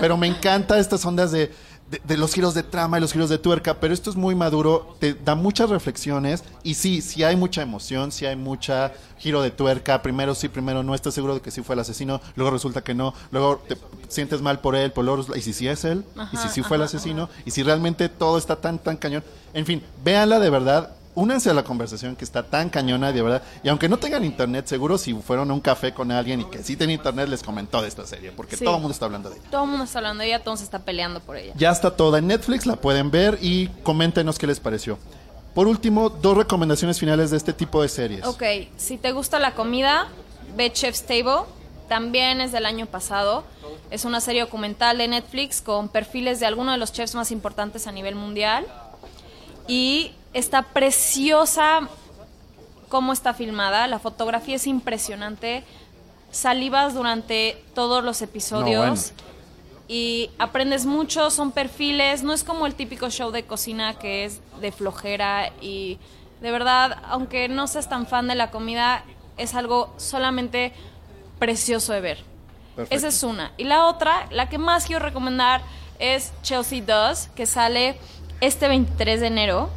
[0.00, 1.52] Pero me encanta estas ondas de,
[1.90, 3.80] de, de los giros de trama y los giros de tuerca.
[3.80, 4.96] Pero esto es muy maduro.
[5.00, 6.44] Te da muchas reflexiones.
[6.62, 8.12] Y sí, sí hay mucha emoción.
[8.12, 10.02] Sí hay mucha giro de tuerca.
[10.02, 10.94] Primero sí, primero no.
[10.94, 12.20] Estás seguro de que sí fue el asesino.
[12.36, 13.14] Luego resulta que no.
[13.30, 13.76] Luego te
[14.08, 14.92] sientes mal por él.
[14.92, 16.04] Por resulta- y si sí es él.
[16.32, 17.28] y si sí fue el ajá, asesino.
[17.44, 19.24] Y si realmente todo está tan, tan cañón.
[19.54, 20.90] En fin, véanla de verdad.
[21.18, 23.42] Únanse a la conversación que está tan cañona, de verdad.
[23.64, 26.62] Y aunque no tengan internet, seguro si fueron a un café con alguien y que
[26.62, 28.30] sí tenía internet, les comentó de esta serie.
[28.30, 28.64] Porque Sí.
[28.64, 29.50] todo el mundo está hablando de ella.
[29.50, 31.52] Todo el mundo está hablando de ella, todo se está peleando por ella.
[31.56, 34.96] Ya está toda en Netflix, la pueden ver y coméntenos qué les pareció.
[35.54, 38.24] Por último, dos recomendaciones finales de este tipo de series.
[38.24, 38.44] Ok,
[38.76, 40.06] si te gusta la comida,
[40.56, 41.48] ve Chef's Table.
[41.88, 43.42] También es del año pasado.
[43.90, 47.88] Es una serie documental de Netflix con perfiles de algunos de los chefs más importantes
[47.88, 48.66] a nivel mundial.
[49.66, 51.88] Y está preciosa
[52.88, 53.86] cómo está filmada.
[53.86, 55.64] La fotografía es impresionante.
[56.30, 59.12] Salivas durante todos los episodios.
[59.86, 62.22] Y aprendes mucho, son perfiles.
[62.22, 65.50] No es como el típico show de cocina que es de flojera.
[65.60, 65.98] Y
[66.40, 69.04] de verdad, aunque no seas tan fan de la comida,
[69.38, 70.72] es algo solamente
[71.38, 72.18] precioso de ver.
[72.76, 72.96] Perfecto.
[72.96, 73.52] Esa es una.
[73.56, 75.62] Y la otra, la que más quiero recomendar
[75.98, 77.98] es Chelsea Does, que sale
[78.40, 79.70] este 23 de enero.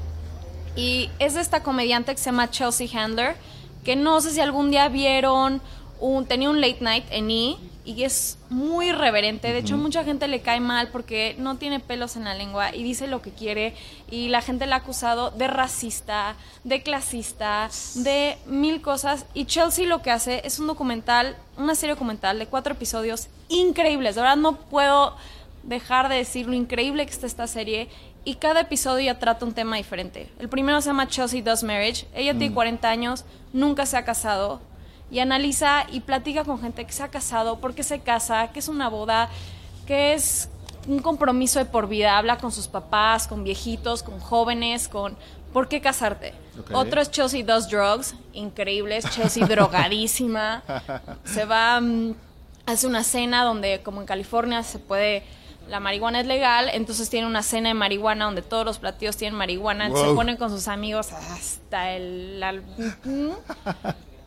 [0.76, 3.36] Y es de esta comediante que se llama Chelsea Handler,
[3.84, 5.62] que no sé si algún día vieron,
[6.00, 7.58] un, tenía un late night en E!
[7.84, 9.52] y es muy irreverente.
[9.52, 12.84] De hecho, mucha gente le cae mal porque no tiene pelos en la lengua y
[12.84, 13.74] dice lo que quiere.
[14.10, 19.26] Y la gente le ha acusado de racista, de clasista, de mil cosas.
[19.34, 24.16] Y Chelsea lo que hace es un documental, una serie documental de cuatro episodios increíbles.
[24.16, 25.16] De verdad, no puedo
[25.64, 27.90] dejar de decir lo increíble que está esta serie.
[28.24, 30.30] Y cada episodio ya trata un tema diferente.
[30.40, 32.06] El primero se llama Chelsea Does Marriage.
[32.14, 34.62] Ella tiene 40 años, nunca se ha casado
[35.10, 38.60] y analiza y platica con gente que se ha casado, por qué se casa, qué
[38.60, 39.30] es una boda,
[39.86, 40.50] qué es
[40.88, 42.18] un compromiso de por vida.
[42.18, 45.18] Habla con sus papás, con viejitos, con jóvenes, con
[45.52, 46.34] por qué casarte.
[46.72, 50.64] Otro es Chelsea Does Drugs, increíble, es Chelsea drogadísima.
[51.26, 52.16] Se va, mm,
[52.66, 55.24] hace una cena donde, como en California, se puede...
[55.72, 59.38] La marihuana es legal, entonces tiene una cena de marihuana donde todos los platillos tienen
[59.38, 59.88] marihuana.
[59.88, 62.44] Se ponen con sus amigos hasta el...
[62.44, 62.64] al-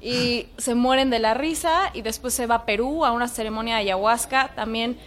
[0.01, 3.77] y se mueren de la risa y después se va a Perú a una ceremonia
[3.77, 4.99] de ayahuasca también.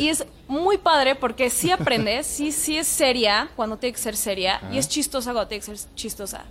[0.00, 4.16] Y es muy padre porque sí aprendes, sí, sí es seria cuando tiene que ser
[4.16, 6.44] seria y es chistosa cuando tiene que ser chistosa.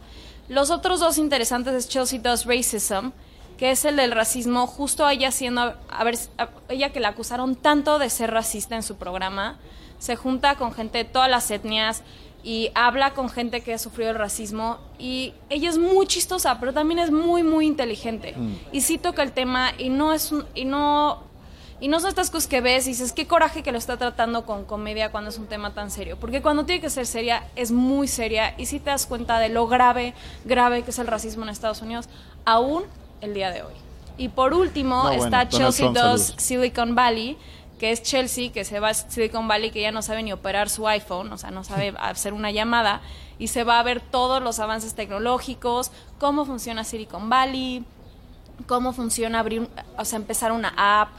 [0.47, 3.11] Los otros dos interesantes es Chelsea Does Racism,
[3.57, 7.55] que es el del racismo, justo ella siendo, a ver, a- ella que la acusaron
[7.55, 9.57] tanto de ser racista en su programa,
[9.99, 12.03] se junta con gente de todas las etnias
[12.43, 16.73] y habla con gente que ha sufrido el racismo y ella es muy chistosa, pero
[16.73, 18.35] también es muy muy inteligente
[18.71, 21.23] y sí toca el tema y no es un- y no
[21.79, 24.45] y no son estas cosas que ves y dices, qué coraje que lo está tratando
[24.45, 26.17] con comedia cuando es un tema tan serio.
[26.17, 29.49] Porque cuando tiene que ser seria, es muy seria y sí te das cuenta de
[29.49, 30.13] lo grave,
[30.45, 32.07] grave que es el racismo en Estados Unidos,
[32.45, 32.83] aún
[33.25, 33.73] el día de hoy.
[34.17, 36.43] Y por último No, bueno, está Chelsea Trump, Does saludos.
[36.43, 37.37] Silicon Valley,
[37.79, 40.69] que es Chelsea, que se va a Silicon Valley, que ya no sabe ni operar
[40.69, 43.01] su iPhone, o sea, no sabe hacer una llamada,
[43.37, 47.83] y se va a ver todos los avances tecnológicos, cómo funciona Silicon Valley,
[48.67, 51.09] cómo funciona abrir, o sea, empezar una app,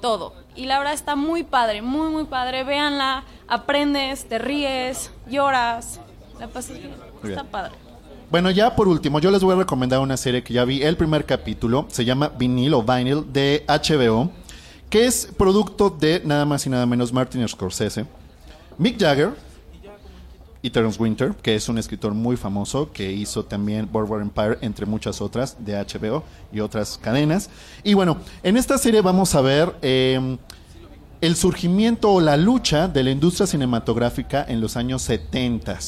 [0.00, 0.34] todo.
[0.54, 2.64] Y la verdad está muy padre, muy, muy padre.
[2.64, 6.00] Véanla, aprendes, te ríes, lloras,
[6.38, 6.94] la pasas bien.
[7.24, 7.74] Está padre.
[8.28, 10.96] Bueno, ya por último, yo les voy a recomendar una serie que ya vi el
[10.96, 14.32] primer capítulo, se llama Vinyl o Vinyl de HBO,
[14.90, 18.04] que es producto de nada más y nada menos Martin Scorsese,
[18.78, 19.30] Mick Jagger
[20.60, 24.86] y Terence Winter, que es un escritor muy famoso que hizo también Boardwalk Empire, entre
[24.86, 27.48] muchas otras, de HBO y otras cadenas.
[27.84, 30.36] Y bueno, en esta serie vamos a ver eh,
[31.20, 35.78] el surgimiento o la lucha de la industria cinematográfica en los años 70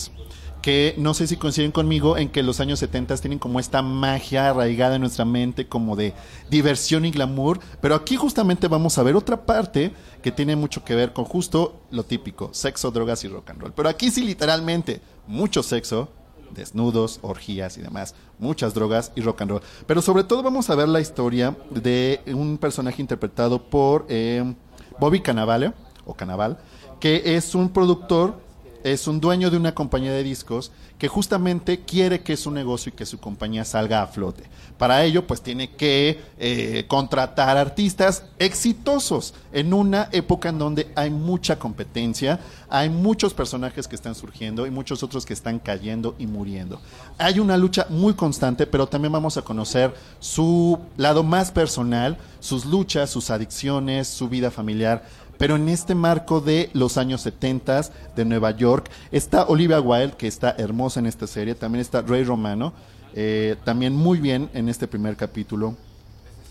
[0.62, 4.50] que no sé si coinciden conmigo en que los años 70 tienen como esta magia
[4.50, 6.14] arraigada en nuestra mente, como de
[6.50, 9.92] diversión y glamour, pero aquí justamente vamos a ver otra parte
[10.22, 13.72] que tiene mucho que ver con justo lo típico, sexo, drogas y rock and roll.
[13.72, 16.08] Pero aquí sí literalmente mucho sexo,
[16.50, 19.62] desnudos, orgías y demás, muchas drogas y rock and roll.
[19.86, 24.54] Pero sobre todo vamos a ver la historia de un personaje interpretado por eh,
[24.98, 25.72] Bobby Cannavale,
[26.08, 26.58] o Canaval,
[26.98, 28.40] que es un productor
[28.84, 32.96] es un dueño de una compañía de discos que justamente quiere que su negocio y
[32.96, 34.44] que su compañía salga a flote.
[34.78, 41.10] Para ello, pues tiene que eh, contratar artistas exitosos en una época en donde hay
[41.10, 46.26] mucha competencia, hay muchos personajes que están surgiendo y muchos otros que están cayendo y
[46.26, 46.80] muriendo.
[47.16, 52.64] Hay una lucha muy constante, pero también vamos a conocer su lado más personal, sus
[52.64, 55.04] luchas, sus adicciones, su vida familiar
[55.38, 57.82] pero en este marco de los años 70
[58.16, 62.24] de Nueva York está Olivia Wilde, que está hermosa en esta serie, también está Ray
[62.24, 62.72] Romano,
[63.14, 65.74] eh, también muy bien en este primer capítulo.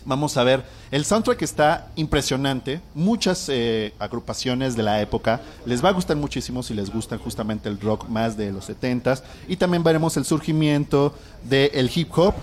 [0.04, 5.90] Vamos a ver, el soundtrack está impresionante, muchas eh, agrupaciones de la época, les va
[5.90, 9.82] a gustar muchísimo si les gusta justamente el rock más de los 70s y también
[9.82, 12.34] veremos el surgimiento del hip hop,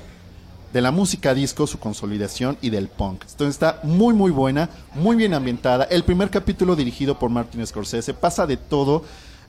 [0.76, 3.22] de la música disco, su consolidación y del punk.
[3.22, 5.86] Entonces está muy muy buena, muy bien ambientada.
[5.86, 9.02] El primer capítulo dirigido por Martin Scorsese pasa de todo.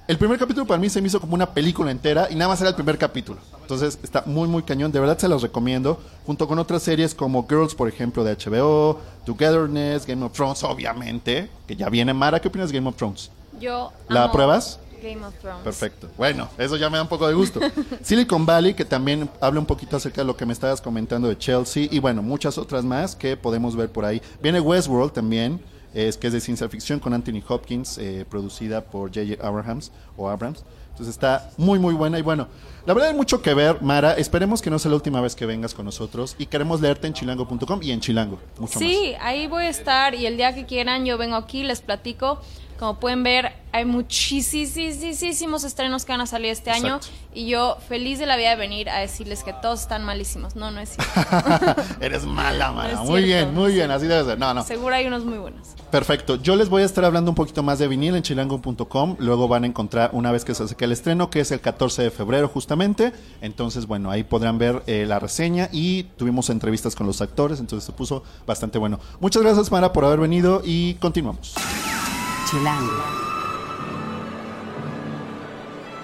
[0.06, 2.60] El primer capítulo para mí se me hizo como una película entera y nada más
[2.60, 3.40] era el primer capítulo.
[3.60, 4.92] Entonces está muy, muy cañón.
[4.92, 6.00] De verdad se los recomiendo.
[6.26, 11.50] Junto con otras series como Girls, por ejemplo, de HBO, Togetherness, Game of Thrones, obviamente.
[11.66, 12.40] Que ya viene Mara.
[12.40, 13.32] ¿Qué opinas de Game of Thrones?
[13.58, 14.78] Yo ¿La amo apruebas?
[15.06, 15.62] Game of Thrones.
[15.62, 16.08] Perfecto.
[16.16, 17.60] Bueno, eso ya me da un poco de gusto.
[18.02, 21.38] Silicon Valley, que también habla un poquito acerca de lo que me estabas comentando de
[21.38, 24.20] Chelsea, y bueno, muchas otras más que podemos ver por ahí.
[24.42, 25.60] Viene Westworld también,
[25.94, 29.46] es que es de ciencia ficción con Anthony Hopkins, eh, producida por J.J.
[29.46, 30.64] Abrams o Abrams.
[30.90, 32.48] Entonces está muy muy buena y bueno,
[32.86, 34.14] la verdad hay mucho que ver, Mara.
[34.14, 37.12] Esperemos que no sea la última vez que vengas con nosotros y queremos leerte en
[37.12, 41.04] chilango.com y en Chilango, mucho Sí, ahí voy a estar y el día que quieran
[41.04, 42.40] yo vengo aquí, les platico.
[42.78, 46.98] Como pueden ver, hay muchísimos estrenos que van a salir este año
[47.34, 50.56] y yo feliz de la vida de venir a decirles que todos están malísimos.
[50.56, 51.82] No, no es cierto.
[52.00, 52.72] Eres mala.
[52.72, 54.38] No es muy bien, muy bien, así debe ser.
[54.38, 54.64] No, no.
[54.64, 55.68] Seguro hay unos muy buenos.
[55.90, 56.36] Perfecto.
[56.36, 59.16] Yo les voy a estar hablando un poquito más de vinil en chilango.com.
[59.18, 62.02] Luego van a encontrar una vez que se acerque el estreno, que es el 14
[62.02, 63.12] de febrero justamente.
[63.42, 67.84] Entonces, bueno, ahí podrán ver eh, la reseña y tuvimos entrevistas con los actores, entonces
[67.84, 68.98] se puso bastante bueno.
[69.20, 71.54] Muchas gracias, Mara, por haber venido y continuamos.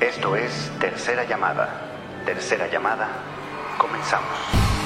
[0.01, 1.69] Esto es Tercera Llamada.
[2.27, 3.09] Tercera Llamada.
[3.79, 4.82] Comenzamos.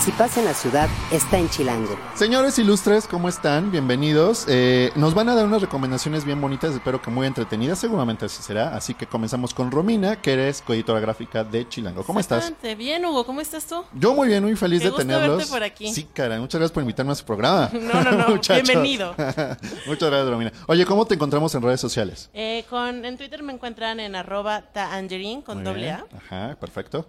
[0.00, 1.94] Si pasa en la ciudad, está en Chilango.
[2.14, 3.70] Señores ilustres, ¿cómo están?
[3.70, 4.46] Bienvenidos.
[4.48, 8.42] Eh, nos van a dar unas recomendaciones bien bonitas, espero que muy entretenidas, seguramente así
[8.42, 8.74] será.
[8.74, 12.02] Así que comenzamos con Romina, que eres coeditora gráfica de Chilango.
[12.02, 12.50] ¿Cómo estás?
[12.78, 13.84] Bien, Hugo, ¿cómo estás tú?
[13.92, 15.36] Yo muy bien, muy feliz Qué de gusto tenerlos.
[15.36, 15.92] verte por aquí.
[15.92, 17.70] Sí, cara, muchas gracias por invitarme a su programa.
[17.80, 19.14] No, no, no, bienvenido.
[19.86, 20.52] muchas gracias, Romina.
[20.66, 22.30] Oye, ¿cómo te encontramos en redes sociales?
[22.32, 25.96] Eh, con, en Twitter me encuentran en arroba taangerin con Muy doble bien.
[25.96, 27.06] A Ajá, perfecto.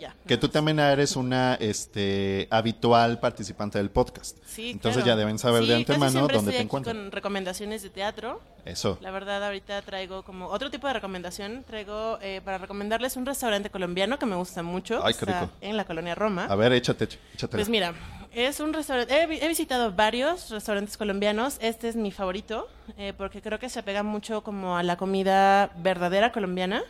[0.00, 0.16] Ya.
[0.26, 4.38] Que tú también eres una este, habitual participante del podcast.
[4.46, 5.16] Sí, Entonces claro.
[5.16, 6.96] ya deben saber Sí, de antemano dónde estoy te aquí encuentran.
[6.96, 8.40] con recomendaciones de teatro.
[8.64, 8.98] Eso.
[9.00, 11.62] La verdad, ahorita traigo como otro tipo de recomendación.
[11.66, 15.00] Traigo eh, para recomendarles un restaurante colombiano que me gusta mucho.
[15.04, 15.52] Ay, qué Está rico.
[15.60, 16.46] en la colonia Roma.
[16.46, 17.56] A ver, échate, échate.
[17.56, 17.94] Pues mira,
[18.32, 19.14] es un restaurante.
[19.14, 21.56] He, he visitado varios restaurantes colombianos.
[21.60, 25.70] Este es mi favorito eh, porque creo que se apega mucho como a la comida
[25.78, 26.82] verdadera colombiana.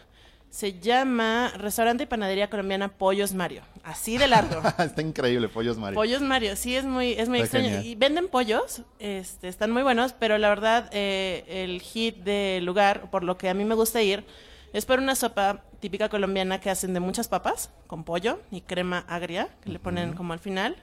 [0.51, 3.63] Se llama Restaurante y Panadería Colombiana Pollos Mario.
[3.85, 4.61] Así de largo.
[4.79, 5.95] Está increíble, Pollos Mario.
[5.95, 7.67] Pollos Mario, sí es muy, es muy Está extraño.
[7.69, 7.87] genial.
[7.87, 13.11] Y venden pollos, este, están muy buenos, pero la verdad eh, el hit del lugar,
[13.11, 14.25] por lo que a mí me gusta ir,
[14.73, 19.05] es por una sopa típica colombiana que hacen de muchas papas, con pollo y crema
[19.09, 20.77] agria, que le ponen como al final.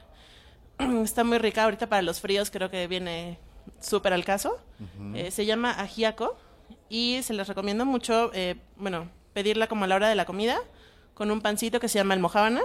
[1.03, 3.37] Está muy rica, ahorita para los fríos creo que viene
[3.81, 4.57] súper al caso.
[5.13, 6.37] Eh, se llama ajiaco
[6.87, 10.57] y se les recomiendo mucho, eh, bueno, pedirla como a la hora de la comida,
[11.13, 12.61] con un pancito que se llama almojábana,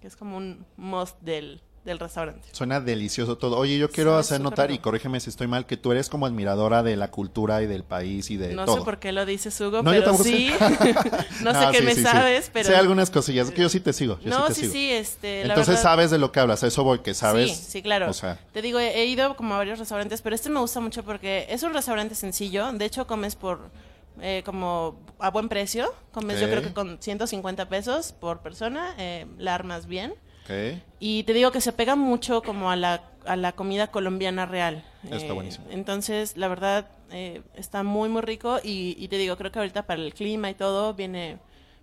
[0.00, 2.48] que es como un must del, del restaurante.
[2.50, 3.56] Suena delicioso todo.
[3.56, 6.26] Oye, yo quiero Suena hacer notar, y corrígeme si estoy mal, que tú eres como
[6.26, 8.78] admiradora de la cultura y del país y de No todo.
[8.78, 10.24] sé por qué lo dices, Hugo, No, yo pero sé.
[10.24, 10.50] sí.
[11.44, 12.68] no sé qué sí, me sí, sabes, pero...
[12.68, 14.18] Sé algunas cosillas, que yo sí te sigo.
[14.24, 14.72] Yo no, sí te sí, sigo.
[14.72, 17.56] sí, este, la Entonces verdad- sabes de lo que hablas, a eso voy, que sabes.
[17.56, 18.10] Sí, sí, claro.
[18.10, 21.04] O sea, Te digo, he ido como a varios restaurantes, pero este me gusta mucho
[21.04, 22.72] porque es un restaurante sencillo.
[22.72, 23.60] De hecho, comes por
[24.20, 25.92] eh, como a buen precio.
[26.12, 28.94] Comes yo creo que con 150 pesos por persona.
[28.98, 30.14] eh, la armas bien.
[30.98, 34.82] Y te digo que se pega mucho como a la, a la comida colombiana real.
[35.04, 35.66] Está Eh, buenísimo.
[35.70, 38.58] Entonces, la verdad, eh, está muy, muy rico.
[38.64, 41.38] Y, y te digo, creo que ahorita para el clima y todo viene,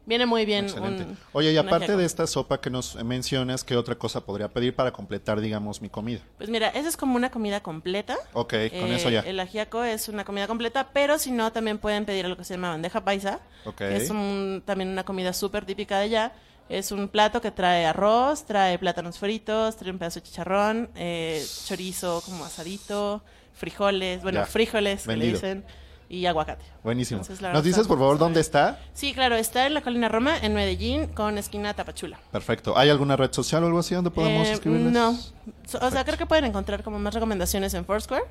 [0.06, 0.66] viene muy bien.
[0.66, 1.04] Excelente.
[1.04, 4.76] un- Oye, y aparte de esta sopa que nos mencionas, ¿qué otra cosa podría pedir
[4.76, 6.22] para completar, digamos, mi comida?
[6.38, 8.16] Pues mira, esa es como una comida completa.
[8.34, 9.22] Ok, con Eh, eso ya.
[9.22, 12.54] El ajiaco es una comida completa, pero si no, también pueden pedir lo que se
[12.56, 13.78] llama bandeja paisa, Ok.
[13.78, 16.34] que es un- también una comida súper típica de allá.
[16.68, 21.46] Es un plato que trae arroz, trae plátanos fritos, trae un pedazo de chicharrón, eh,
[21.68, 23.22] chorizo como asadito,
[23.54, 24.46] frijoles, bueno, Ya.
[24.48, 25.64] frijoles que le dicen,
[26.10, 26.64] y aguacate.
[26.84, 27.22] Buenísimo.
[27.22, 28.80] Entonces, ¿Nos dices, por favor, dónde está?
[28.94, 32.20] Sí, claro, está en la Colina Roma, en Medellín, con esquina Tapachula.
[32.32, 32.78] Perfecto.
[32.78, 34.92] ¿Hay alguna red social o algo así donde podamos Eh, escribirles?
[34.94, 35.18] No.
[35.66, 38.24] So- o sea, creo que pueden encontrar como más recomendaciones en Foursquare,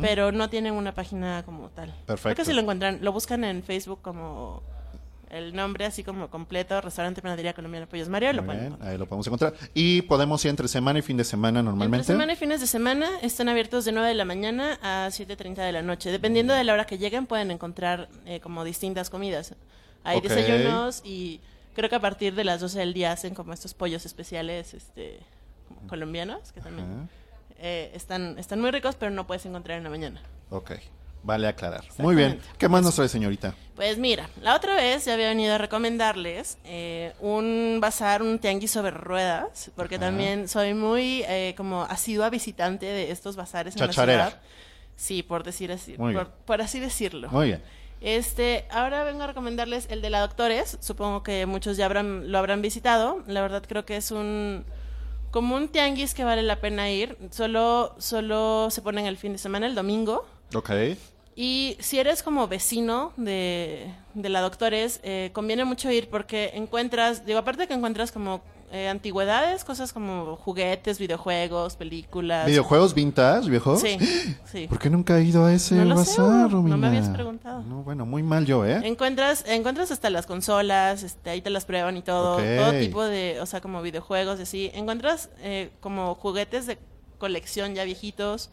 [0.00, 1.90] pero no tienen una página como tal.
[1.90, 2.36] Creo Perfecto.
[2.42, 4.62] que si lo encuentran, lo buscan en Facebook como
[5.32, 9.26] el nombre así como completo, Restaurante Panadería Colombiana Pollos Mario, lo pueden ahí lo podemos
[9.26, 9.54] encontrar.
[9.74, 12.02] Y podemos ir entre semana y fin de semana normalmente.
[12.02, 15.56] Entre semana y fines de semana están abiertos de 9 de la mañana a 7.30
[15.56, 16.10] de la noche.
[16.10, 19.54] Dependiendo de la hora que lleguen, pueden encontrar eh, como distintas comidas.
[20.04, 20.24] Hay Ok.
[20.24, 21.40] desayunos y
[21.74, 25.18] creo que a partir de las 12 del día hacen como estos pollos especiales este,
[25.68, 27.08] como colombianos, que también
[27.58, 30.20] eh, están, están muy ricos, pero no puedes encontrar en la mañana.
[30.50, 30.72] Ok,
[31.22, 31.84] vale aclarar.
[31.98, 32.40] Muy bien.
[32.58, 33.54] ¿Qué más nos trae, señorita?
[33.76, 38.70] Pues mira, la otra vez ya había venido a recomendarles eh, un bazar, un tianguis
[38.70, 43.92] sobre ruedas, porque también soy muy eh, como asidua visitante de estos bazares en la
[43.92, 44.40] ciudad.
[44.94, 46.36] Sí, por decir así, Muy por, bien.
[46.44, 47.28] por así decirlo.
[47.30, 47.62] Muy bien.
[48.02, 50.76] Este, ahora vengo a recomendarles el de la Doctores.
[50.80, 53.22] Supongo que muchos ya habrán, lo habrán visitado.
[53.26, 54.64] La verdad creo que es un
[55.30, 57.16] como un tianguis que vale la pena ir.
[57.30, 60.26] Solo, solo se ponen el fin de semana, el domingo.
[60.54, 60.70] Ok.
[61.34, 67.24] Y si eres como vecino de, de la Doctores, eh, conviene mucho ir porque encuentras,
[67.24, 72.46] digo, aparte que encuentras como eh, antigüedades, cosas como juguetes, videojuegos, películas.
[72.46, 73.80] ¿Videojuegos vintage, viejos?
[73.80, 73.98] Sí,
[74.44, 74.66] sí.
[74.66, 77.62] ¿Por qué nunca he ido a ese No lo sé, bazar, no me habías preguntado.
[77.62, 78.80] No, bueno, muy mal yo, ¿eh?
[78.84, 83.38] Encuentras, encuentras hasta las consolas, este, ahí te las prueban y todo, todo tipo de,
[83.40, 84.70] o sea, como videojuegos y así.
[84.74, 86.78] Encuentras eh, como juguetes de
[87.18, 88.50] colección ya viejitos.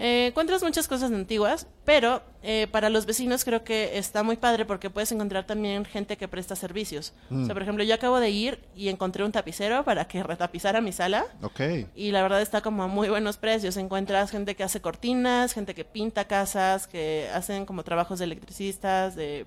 [0.00, 4.64] Eh, encuentras muchas cosas antiguas, pero eh, para los vecinos creo que está muy padre
[4.64, 7.12] porque puedes encontrar también gente que presta servicios.
[7.32, 10.80] O sea, por ejemplo, yo acabo de ir y encontré un tapicero para que retapizara
[10.80, 11.26] mi sala.
[11.42, 11.60] Ok.
[11.96, 13.76] Y la verdad está como a muy buenos precios.
[13.76, 19.16] Encuentras gente que hace cortinas, gente que pinta casas, que hacen como trabajos de electricistas,
[19.16, 19.46] de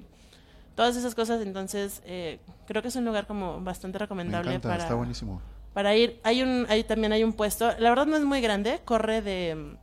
[0.76, 1.42] todas esas cosas.
[1.42, 5.42] Entonces, eh, creo que es un lugar como bastante Me recomendable encanta, para, está buenísimo.
[5.74, 6.20] para ir.
[6.24, 7.72] Hay un, hay, también hay un puesto.
[7.80, 8.82] La verdad no es muy grande.
[8.84, 9.78] Corre de,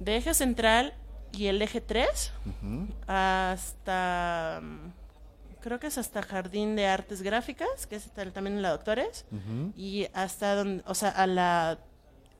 [0.00, 0.94] de eje central
[1.32, 2.88] y el eje 3 Ujú.
[3.06, 4.60] hasta...
[4.62, 4.92] mm,
[5.60, 9.26] Creo que es hasta Jardín de Artes Gráficas, que es también en la Doctores
[9.76, 11.78] y hasta donde, o sea, a la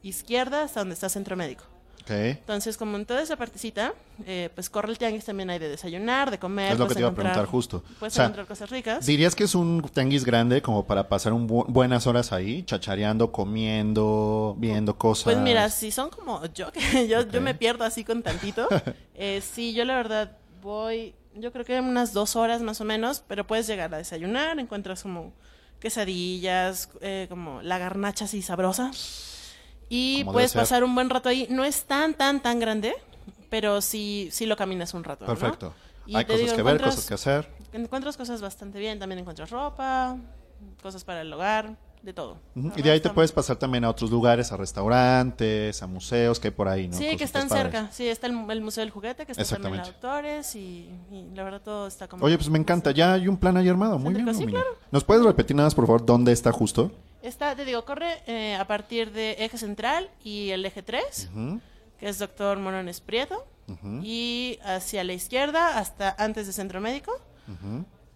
[0.03, 1.65] izquierda hasta donde está Centro Médico.
[2.11, 3.95] Entonces, como en toda esa partecita,
[4.27, 6.73] eh, pues corre el tianguis también hay de desayunar, de comer.
[6.73, 7.83] Es lo que puedes te iba a preguntar justo.
[7.99, 9.07] Puedes O sea, encontrar cosas ricas.
[9.07, 13.33] ¿Dirías que es un tianguis grande como para pasar un bu- buenas horas ahí, chachareando,
[13.33, 15.25] comiendo, viendo cosas?
[15.25, 18.69] Pues mira, si son como yo, que yo me pierdo así con tantito,
[19.15, 23.23] eh, sí, yo la verdad voy, yo creo que unas dos horas más o menos,
[23.27, 25.33] pero puedes llegar a desayunar, encuentras como
[26.01, 28.91] quesadillas, eh, como la garnacha así sabrosa,
[29.91, 31.47] y puedes pasar un buen rato ahí.
[31.51, 32.95] No es tan, tan, tan grande,
[33.51, 35.27] pero sí, sí lo caminas un rato.
[35.27, 35.35] ¿no?
[35.35, 35.75] Perfecto.
[36.07, 37.49] Y Hay cosas digo, que ver, cosas que hacer.
[37.73, 40.17] Encuentras cosas bastante bien, también encuentras ropa,
[40.83, 42.39] cosas para el hogar, de todo.
[42.77, 46.49] Y de ahí te puedes pasar también a otros lugares, a restaurantes, a museos que
[46.49, 46.97] hay por ahí, ¿no?
[46.97, 47.73] Sí, que están padres.
[47.73, 47.89] cerca.
[47.93, 49.85] Sí, está el, el Museo del Juguete, que está también.
[49.85, 52.25] Doctores, y, y la verdad todo está como...
[52.25, 52.91] Oye, pues me encanta.
[52.93, 53.99] Ya hay un plan ahí armado.
[53.99, 54.67] Muy bien, Sí, claro.
[54.91, 56.91] ¿Nos puedes repetir nada más, por favor, dónde está justo?
[57.23, 61.61] Está, te digo, corre eh, a partir de Eje Central y el Eje 3, Ujú,
[61.99, 67.13] que es Doctor Morones Prieto, ujú, y hacia la izquierda hasta antes de Centro Médico,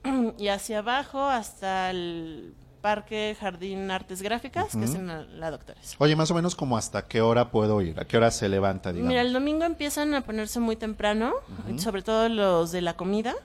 [0.38, 5.96] y hacia abajo hasta el Parque Jardín Artes Gráficas, que es en la, la Doctores.
[5.96, 8.92] Oye, más o menos como hasta qué hora puedo ir, a qué hora se levanta,
[8.92, 9.08] digamos.
[9.08, 11.32] Mira, el domingo empiezan a ponerse muy temprano,
[11.78, 13.36] sobre todo los de la comida.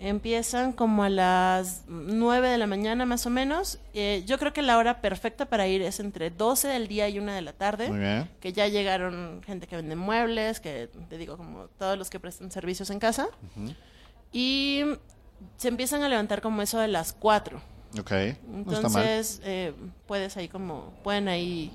[0.00, 3.78] Empiezan como a las 9 de la mañana más o menos.
[3.94, 7.20] Eh, yo creo que la hora perfecta para ir es entre 12 del día y
[7.20, 7.88] 1 de la tarde.
[7.88, 8.28] Muy bien.
[8.40, 12.50] Que ya llegaron gente que vende muebles, que te digo como todos los que prestan
[12.50, 13.28] servicios en casa.
[14.32, 14.82] Y
[15.56, 17.75] se empiezan a levantar como eso de las 4.
[18.00, 18.10] Ok.
[18.48, 18.58] No.
[18.58, 19.72] Entonces eh,
[20.06, 21.72] puedes ahí como, pueden ahí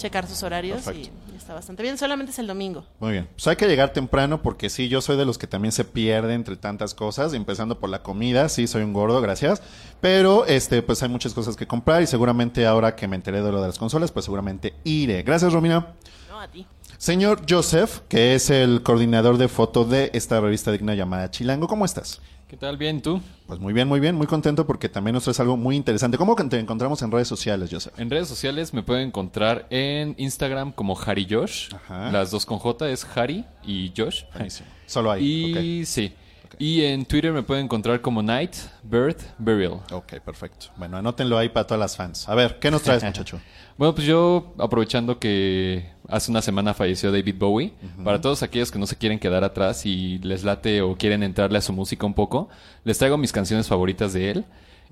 [0.00, 1.98] checar sus horarios y está bastante bien.
[1.98, 2.84] Solamente es el domingo.
[2.98, 3.28] Muy bien.
[3.32, 6.34] Pues hay que llegar temprano porque sí, yo soy de los que también se pierde
[6.34, 8.48] entre tantas cosas, empezando por la comida.
[8.48, 9.62] Sí, soy un gordo, gracias.
[10.00, 13.52] Pero este, pues hay muchas cosas que comprar y seguramente ahora que me enteré de
[13.52, 15.22] lo de las consolas, pues seguramente iré.
[15.22, 15.94] Gracias, Romina.
[16.30, 16.66] No, a ti.
[16.96, 21.84] Señor Joseph, que es el coordinador de foto de esta revista digna llamada Chilango, ¿cómo
[21.84, 22.20] estás?
[22.50, 22.76] ¿Qué tal?
[22.76, 23.20] Bien, ¿tú?
[23.46, 26.18] Pues muy bien, muy bien, muy contento porque también nos traes algo muy interesante.
[26.18, 27.96] ¿Cómo te encontramos en redes sociales, Joseph?
[27.96, 31.72] En redes sociales me pueden encontrar en Instagram como Harry Josh.
[31.72, 32.10] Ajá.
[32.10, 34.24] Las dos con J es Harry y Josh.
[34.34, 34.68] Buenísimo.
[34.84, 35.80] Solo ahí.
[35.80, 36.12] Y sí.
[36.58, 39.80] Y en Twitter me pueden encontrar como Night, Birth, Burial.
[39.90, 39.92] ok.
[39.92, 40.66] Ok, perfecto.
[40.76, 42.28] Bueno, anótenlo ahí para todas las fans.
[42.28, 43.40] A ver, ¿qué nos traes, muchacho?
[43.78, 47.72] Bueno, pues yo, aprovechando que hace una semana falleció David Bowie,
[48.04, 51.58] para todos aquellos que no se quieren quedar atrás y les late o quieren entrarle
[51.58, 52.48] a su música un poco,
[52.84, 54.44] les traigo mis canciones favoritas de él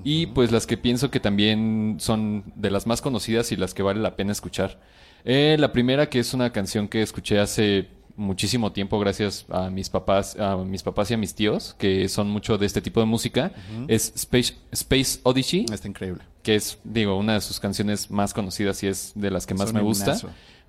[0.05, 3.83] y pues las que pienso que también son de las más conocidas y las que
[3.83, 4.79] vale la pena escuchar.
[5.25, 9.89] Eh, la primera que es una canción que escuché hace muchísimo tiempo gracias a mis
[9.89, 13.07] papás, a mis papás y a mis tíos, que son mucho de este tipo de
[13.07, 13.53] música,
[13.87, 16.23] es Space, Space Odyssey Está increíble.
[16.43, 19.61] que es, digo, una de sus canciones más conocidas y es de las que Es
[19.61, 20.17] más me gusta.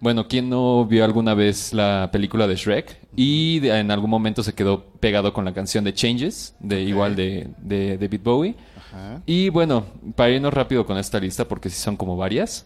[0.02, 2.98] Bueno, ¿quién no vio alguna vez la película de Shrek?
[3.18, 7.18] Y de- en algún momento se quedó pegado con la canción de Changes, de igual
[7.18, 8.56] de, de David Bowie.
[8.78, 9.22] Ajá.
[9.26, 9.84] Y bueno,
[10.16, 12.66] para irnos rápido con esta lista, porque sí son como varias.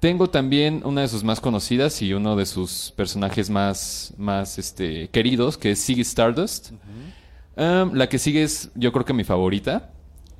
[0.00, 5.08] Tengo también una de sus más conocidas y uno de sus personajes más, más este,
[5.08, 6.72] queridos, que es Ziggy Stardust.
[7.56, 9.90] Um, la que sigue es, yo creo que mi favorita,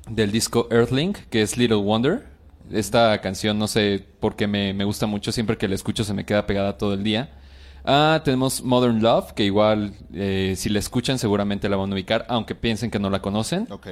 [0.07, 2.27] del disco Earthlink, que es Little Wonder.
[2.71, 6.13] Esta canción, no sé por qué me, me gusta mucho, siempre que la escucho se
[6.13, 7.36] me queda pegada todo el día.
[7.89, 12.25] Ah, tenemos Modern Love, que igual eh, si la escuchan seguramente la van a ubicar,
[12.27, 13.65] aunque piensen que no la conocen.
[13.71, 13.87] Ok.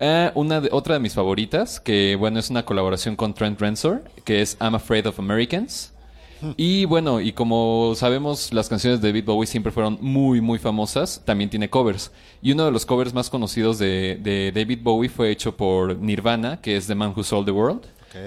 [0.00, 4.02] Eh, una de- otra de mis favoritas, que bueno, es una colaboración con Trent Reznor,
[4.24, 5.92] que es I'm Afraid of Americans.
[6.58, 11.22] Y bueno, y como sabemos, las canciones de David Bowie siempre fueron muy, muy famosas.
[11.24, 12.10] También tiene covers.
[12.42, 16.60] Y uno de los covers más conocidos de, de David Bowie fue hecho por Nirvana,
[16.60, 17.82] que es The Man Who Sold the World.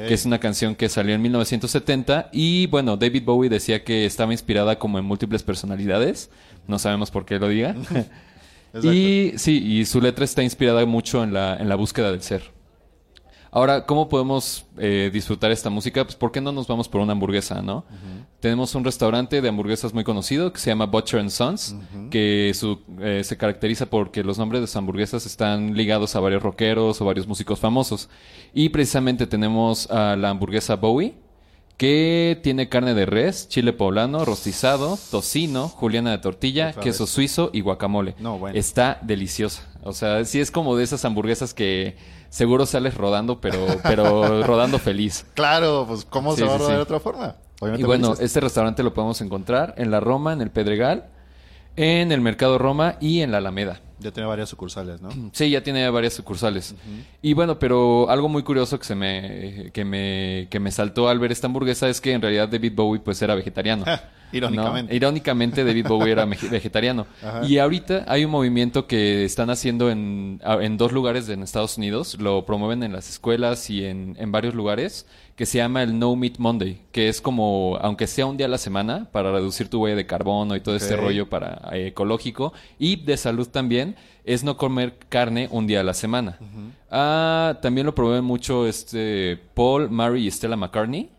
[0.07, 2.29] Que es una canción que salió en 1970.
[2.31, 6.29] Y bueno, David Bowie decía que estaba inspirada como en múltiples personalidades.
[6.67, 7.75] No sabemos por qué lo diga.
[8.83, 12.51] Y sí, y su letra está inspirada mucho en la, en la búsqueda del ser.
[13.51, 16.03] Ahora, ¿cómo podemos eh, disfrutar esta música?
[16.03, 17.83] Pues, ¿por qué no nos vamos por una hamburguesa, no?
[18.39, 21.75] Tenemos un restaurante de hamburguesas muy conocido que se llama Butcher and Sons,
[22.11, 26.43] que su, eh, se caracteriza porque los nombres de sus hamburguesas están ligados a varios
[26.43, 28.07] rockeros o varios músicos famosos.
[28.53, 31.15] Y precisamente tenemos a la hamburguesa Bowie,
[31.75, 37.11] que tiene carne de res, chile poblano, rostizado, tocino, juliana de tortilla, Otra queso vez.
[37.11, 38.15] suizo y guacamole.
[38.19, 38.57] No, bueno.
[38.59, 39.63] Está deliciosa.
[39.83, 41.95] O sea, sí es como de esas hamburguesas que
[42.29, 45.25] seguro sales rodando, pero, pero rodando feliz.
[45.33, 47.35] Claro, pues ¿cómo Sí, se va a rodar de otra forma?
[47.59, 51.07] Obviamente Y bueno, este restaurante lo podemos encontrar en la Roma, en el Pedregal,
[51.75, 53.81] en el Mercado Roma y en la Alameda.
[53.99, 55.09] Ya tiene varias sucursales, ¿no?
[55.33, 56.75] Sí, ya tiene varias sucursales.
[57.21, 61.19] Y bueno, pero algo muy curioso que se me que me que me saltó al
[61.19, 63.85] ver esta hamburguesa es que en realidad David Bowie pues era vegetariano.
[64.31, 64.91] Irónicamente.
[64.91, 64.95] ¿no?
[64.95, 67.07] Irónicamente David Bowie era vegetariano.
[67.23, 67.45] Ajá.
[67.45, 72.17] Y ahorita hay un movimiento que están haciendo en, en dos lugares en Estados Unidos,
[72.19, 75.07] lo promueven en las escuelas y en, en varios lugares,
[75.39, 78.49] que se llama el No Meat Monday, que es como, aunque sea un día a
[78.49, 80.99] la semana, para reducir tu huella de carbono y todo este Ok.
[80.99, 85.83] rollo para eh, ecológico y de salud también, es no comer carne un día a
[85.85, 86.37] la semana.
[86.91, 91.09] Ah, también lo promueven mucho este Paul, Mary y Stella McCartney.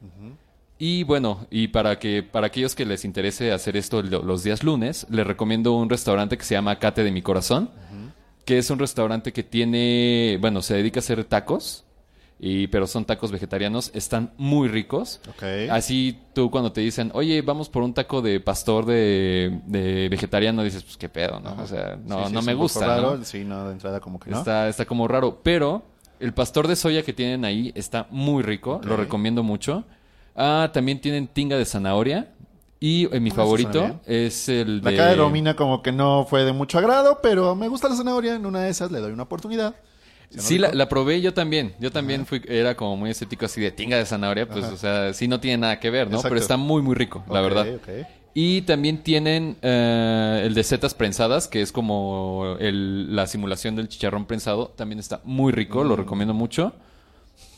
[0.78, 4.62] Y bueno, y para que para aquellos que les interese hacer esto lo- los días
[4.62, 7.70] lunes, les recomiendo un restaurante que se llama Cate de mi corazón,
[8.44, 11.84] que es un restaurante que tiene, bueno, se dedica a hacer tacos,
[12.42, 15.20] y pero son tacos vegetarianos, están muy ricos.
[15.70, 20.62] Así tú cuando te dicen, oye, vamos por un taco de pastor de, de vegetariano,
[20.64, 21.54] dices, pues qué pedo, ¿no?
[21.62, 22.86] O sea, no, Sí, sí, no es me gusta.
[22.86, 23.24] raro, ¿no?
[23.24, 24.38] Sí, no, de entrada como que no.
[24.38, 25.40] Está, está como raro.
[25.42, 25.82] Pero
[26.18, 28.80] el pastor de soya que tienen ahí está muy rico.
[28.84, 29.84] Lo recomiendo mucho.
[30.34, 32.32] Ah, también tienen tinga de zanahoria.
[32.82, 34.96] Y eh, mi Ah, favorito es el La de...
[34.96, 38.36] cara de Romina como que no fue de mucho agrado, pero me gusta la zanahoria.
[38.36, 39.74] En una de esas le doy una oportunidad.
[40.30, 41.74] ¿Suena Sí, la, probé yo también.
[41.80, 44.48] Yo también fui, era como muy escéptico así de tinga de zanahoria.
[44.48, 44.74] Pues, Ajá.
[44.74, 46.16] o sea, sí no tiene nada que ver, ¿no?
[46.16, 46.28] Exacto.
[46.28, 47.66] Pero está muy, muy rico, la verdad.
[48.32, 53.88] Y también tienen eh, el de setas prensadas, que es como el- la simulación del
[53.88, 54.68] chicharrón prensado.
[54.76, 55.88] También está muy rico, Mm.
[55.88, 56.72] lo recomiendo mucho.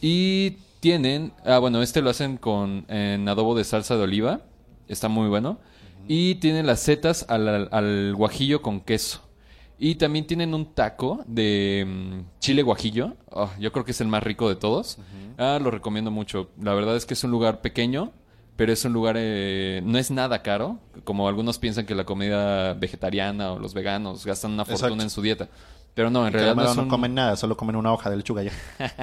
[0.01, 4.41] Y tienen, ah, bueno, este lo hacen con en adobo de salsa de oliva.
[4.89, 5.59] Está muy bueno.
[6.09, 9.21] Y tienen las setas al, al guajillo con queso.
[9.79, 13.15] Y también tienen un taco de mm, chile guajillo.
[13.31, 14.99] Oh, yo creo que es el más rico de todos.
[15.39, 16.51] Ah, lo recomiendo mucho.
[16.61, 18.13] La verdad es que es un lugar pequeño,
[18.57, 22.75] pero es un lugar, eh, no es nada caro, como algunos piensan que la comida
[22.75, 25.03] vegetariana o los veganos gastan una fortuna Exacto.
[25.03, 25.49] en su dieta.
[25.95, 28.53] Pero no, en realidad no no comen nada, solo comen una hoja de lechuga ya.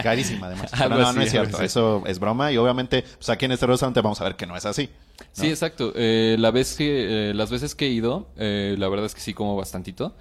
[0.01, 0.71] Carísima además.
[0.77, 1.61] Pero no, así, no es cierto.
[1.61, 4.55] Eso es broma y obviamente pues aquí en este restaurante vamos a ver que no
[4.55, 4.89] es así.
[5.31, 5.93] Sí, exacto.
[5.95, 9.21] Eh, la vez que, eh, las veces que he ido, eh, la verdad es que
[9.21, 10.15] sí como bastantito.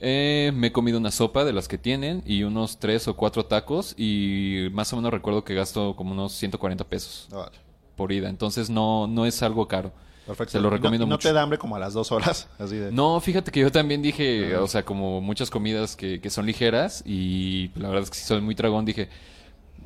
[0.00, 3.46] Eh, me he comido una sopa de las que tienen y unos tres o cuatro
[3.46, 7.52] tacos y más o menos recuerdo que gasto como unos 140 pesos Vale.
[7.96, 8.28] por ida.
[8.28, 9.92] Entonces no, no es algo caro.
[10.26, 10.52] Perfecto.
[10.52, 11.28] Se lo no- recomiendo no, mucho.
[11.28, 12.48] te da hambre como a las dos horas.
[12.58, 12.92] Así de...
[12.92, 17.02] No, fíjate que yo también dije, o sea, como muchas comidas que, que son ligeras
[17.06, 19.08] y la verdad es que si soy muy tragón, dije,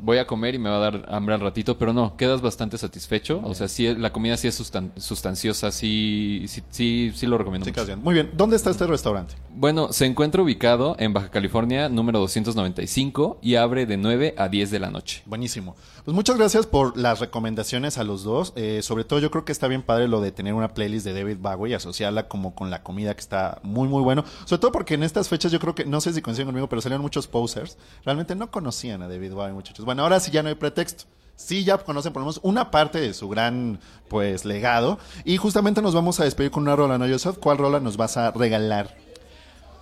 [0.01, 2.79] voy a comer y me va a dar hambre al ratito, pero no, quedas bastante
[2.79, 3.41] satisfecho.
[3.45, 7.65] O sea, sí, la comida sí es sustan- sustanciosa, sí, sí, sí, sí lo recomiendo
[7.65, 7.85] Sí, mucho.
[7.87, 8.03] bien.
[8.03, 8.31] Muy bien.
[8.35, 9.35] ¿Dónde está este restaurante?
[9.55, 14.71] Bueno, se encuentra ubicado en Baja California, número 295, y abre de 9 a 10
[14.71, 15.23] de la noche.
[15.27, 15.75] Buenísimo.
[16.05, 18.53] Pues muchas gracias por las recomendaciones a los dos.
[18.57, 21.13] Eh, sobre todo yo creo que está bien padre lo de tener una playlist de
[21.13, 24.25] David Bowie y asociarla como con la comida que está muy muy bueno.
[24.45, 26.81] Sobre todo porque en estas fechas yo creo que, no sé si coinciden conmigo, pero
[26.81, 27.77] salieron muchos posers.
[28.05, 29.85] Realmente no conocían a David Bowie muchachos.
[29.89, 31.05] Bueno, ahora sí ya no hay pretexto.
[31.35, 34.99] Sí, ya conocen por lo menos una parte de su gran, pues, legado.
[35.25, 37.39] Y justamente nos vamos a despedir con una rola, ¿no, Joseph?
[37.41, 38.95] ¿Cuál rola nos vas a regalar?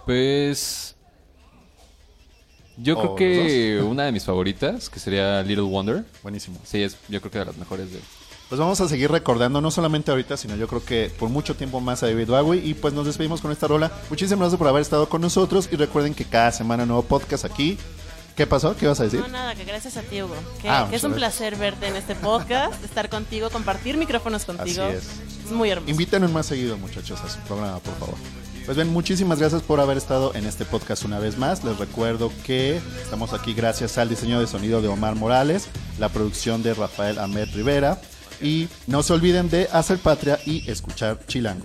[0.05, 0.95] Pues...
[2.77, 6.05] Yo ¿O creo que una de mis favoritas, que sería Little Wonder.
[6.23, 6.61] Buenísimo.
[6.63, 7.99] Sí, es yo creo que de las mejores de...
[8.49, 11.81] Pues vamos a seguir recordando, no solamente ahorita, sino yo creo que por mucho tiempo
[11.81, 12.65] más a David Bowie.
[12.65, 13.91] Y pues nos despedimos con esta rola.
[14.09, 15.69] Muchísimas gracias por haber estado con nosotros.
[15.73, 17.77] Y recuerden que cada semana nuevo podcast aquí
[18.37, 18.77] ¿Qué pasó?
[18.77, 19.21] ¿Qué vas a decir?
[19.21, 20.35] No, nada, que gracias a ti, Hugo.
[20.61, 24.85] Que, Ah, que es un placer verte en este podcast, estar contigo, compartir micrófonos contigo.
[24.85, 25.05] Así es.
[25.47, 25.91] Es muy hermoso.
[25.91, 28.15] Invítenos más seguido, muchachos, a su programa, por favor.
[28.67, 31.65] Pues bien, muchísimas gracias por haber estado en este podcast una vez más.
[31.65, 35.69] Les recuerdo que estamos aquí gracias al diseño de sonido de Omar Morales,
[35.99, 38.01] la producción de Rafael Ahmed Rivera.
[38.43, 41.65] Y no se olviden de hacer patria y escuchar Chilango.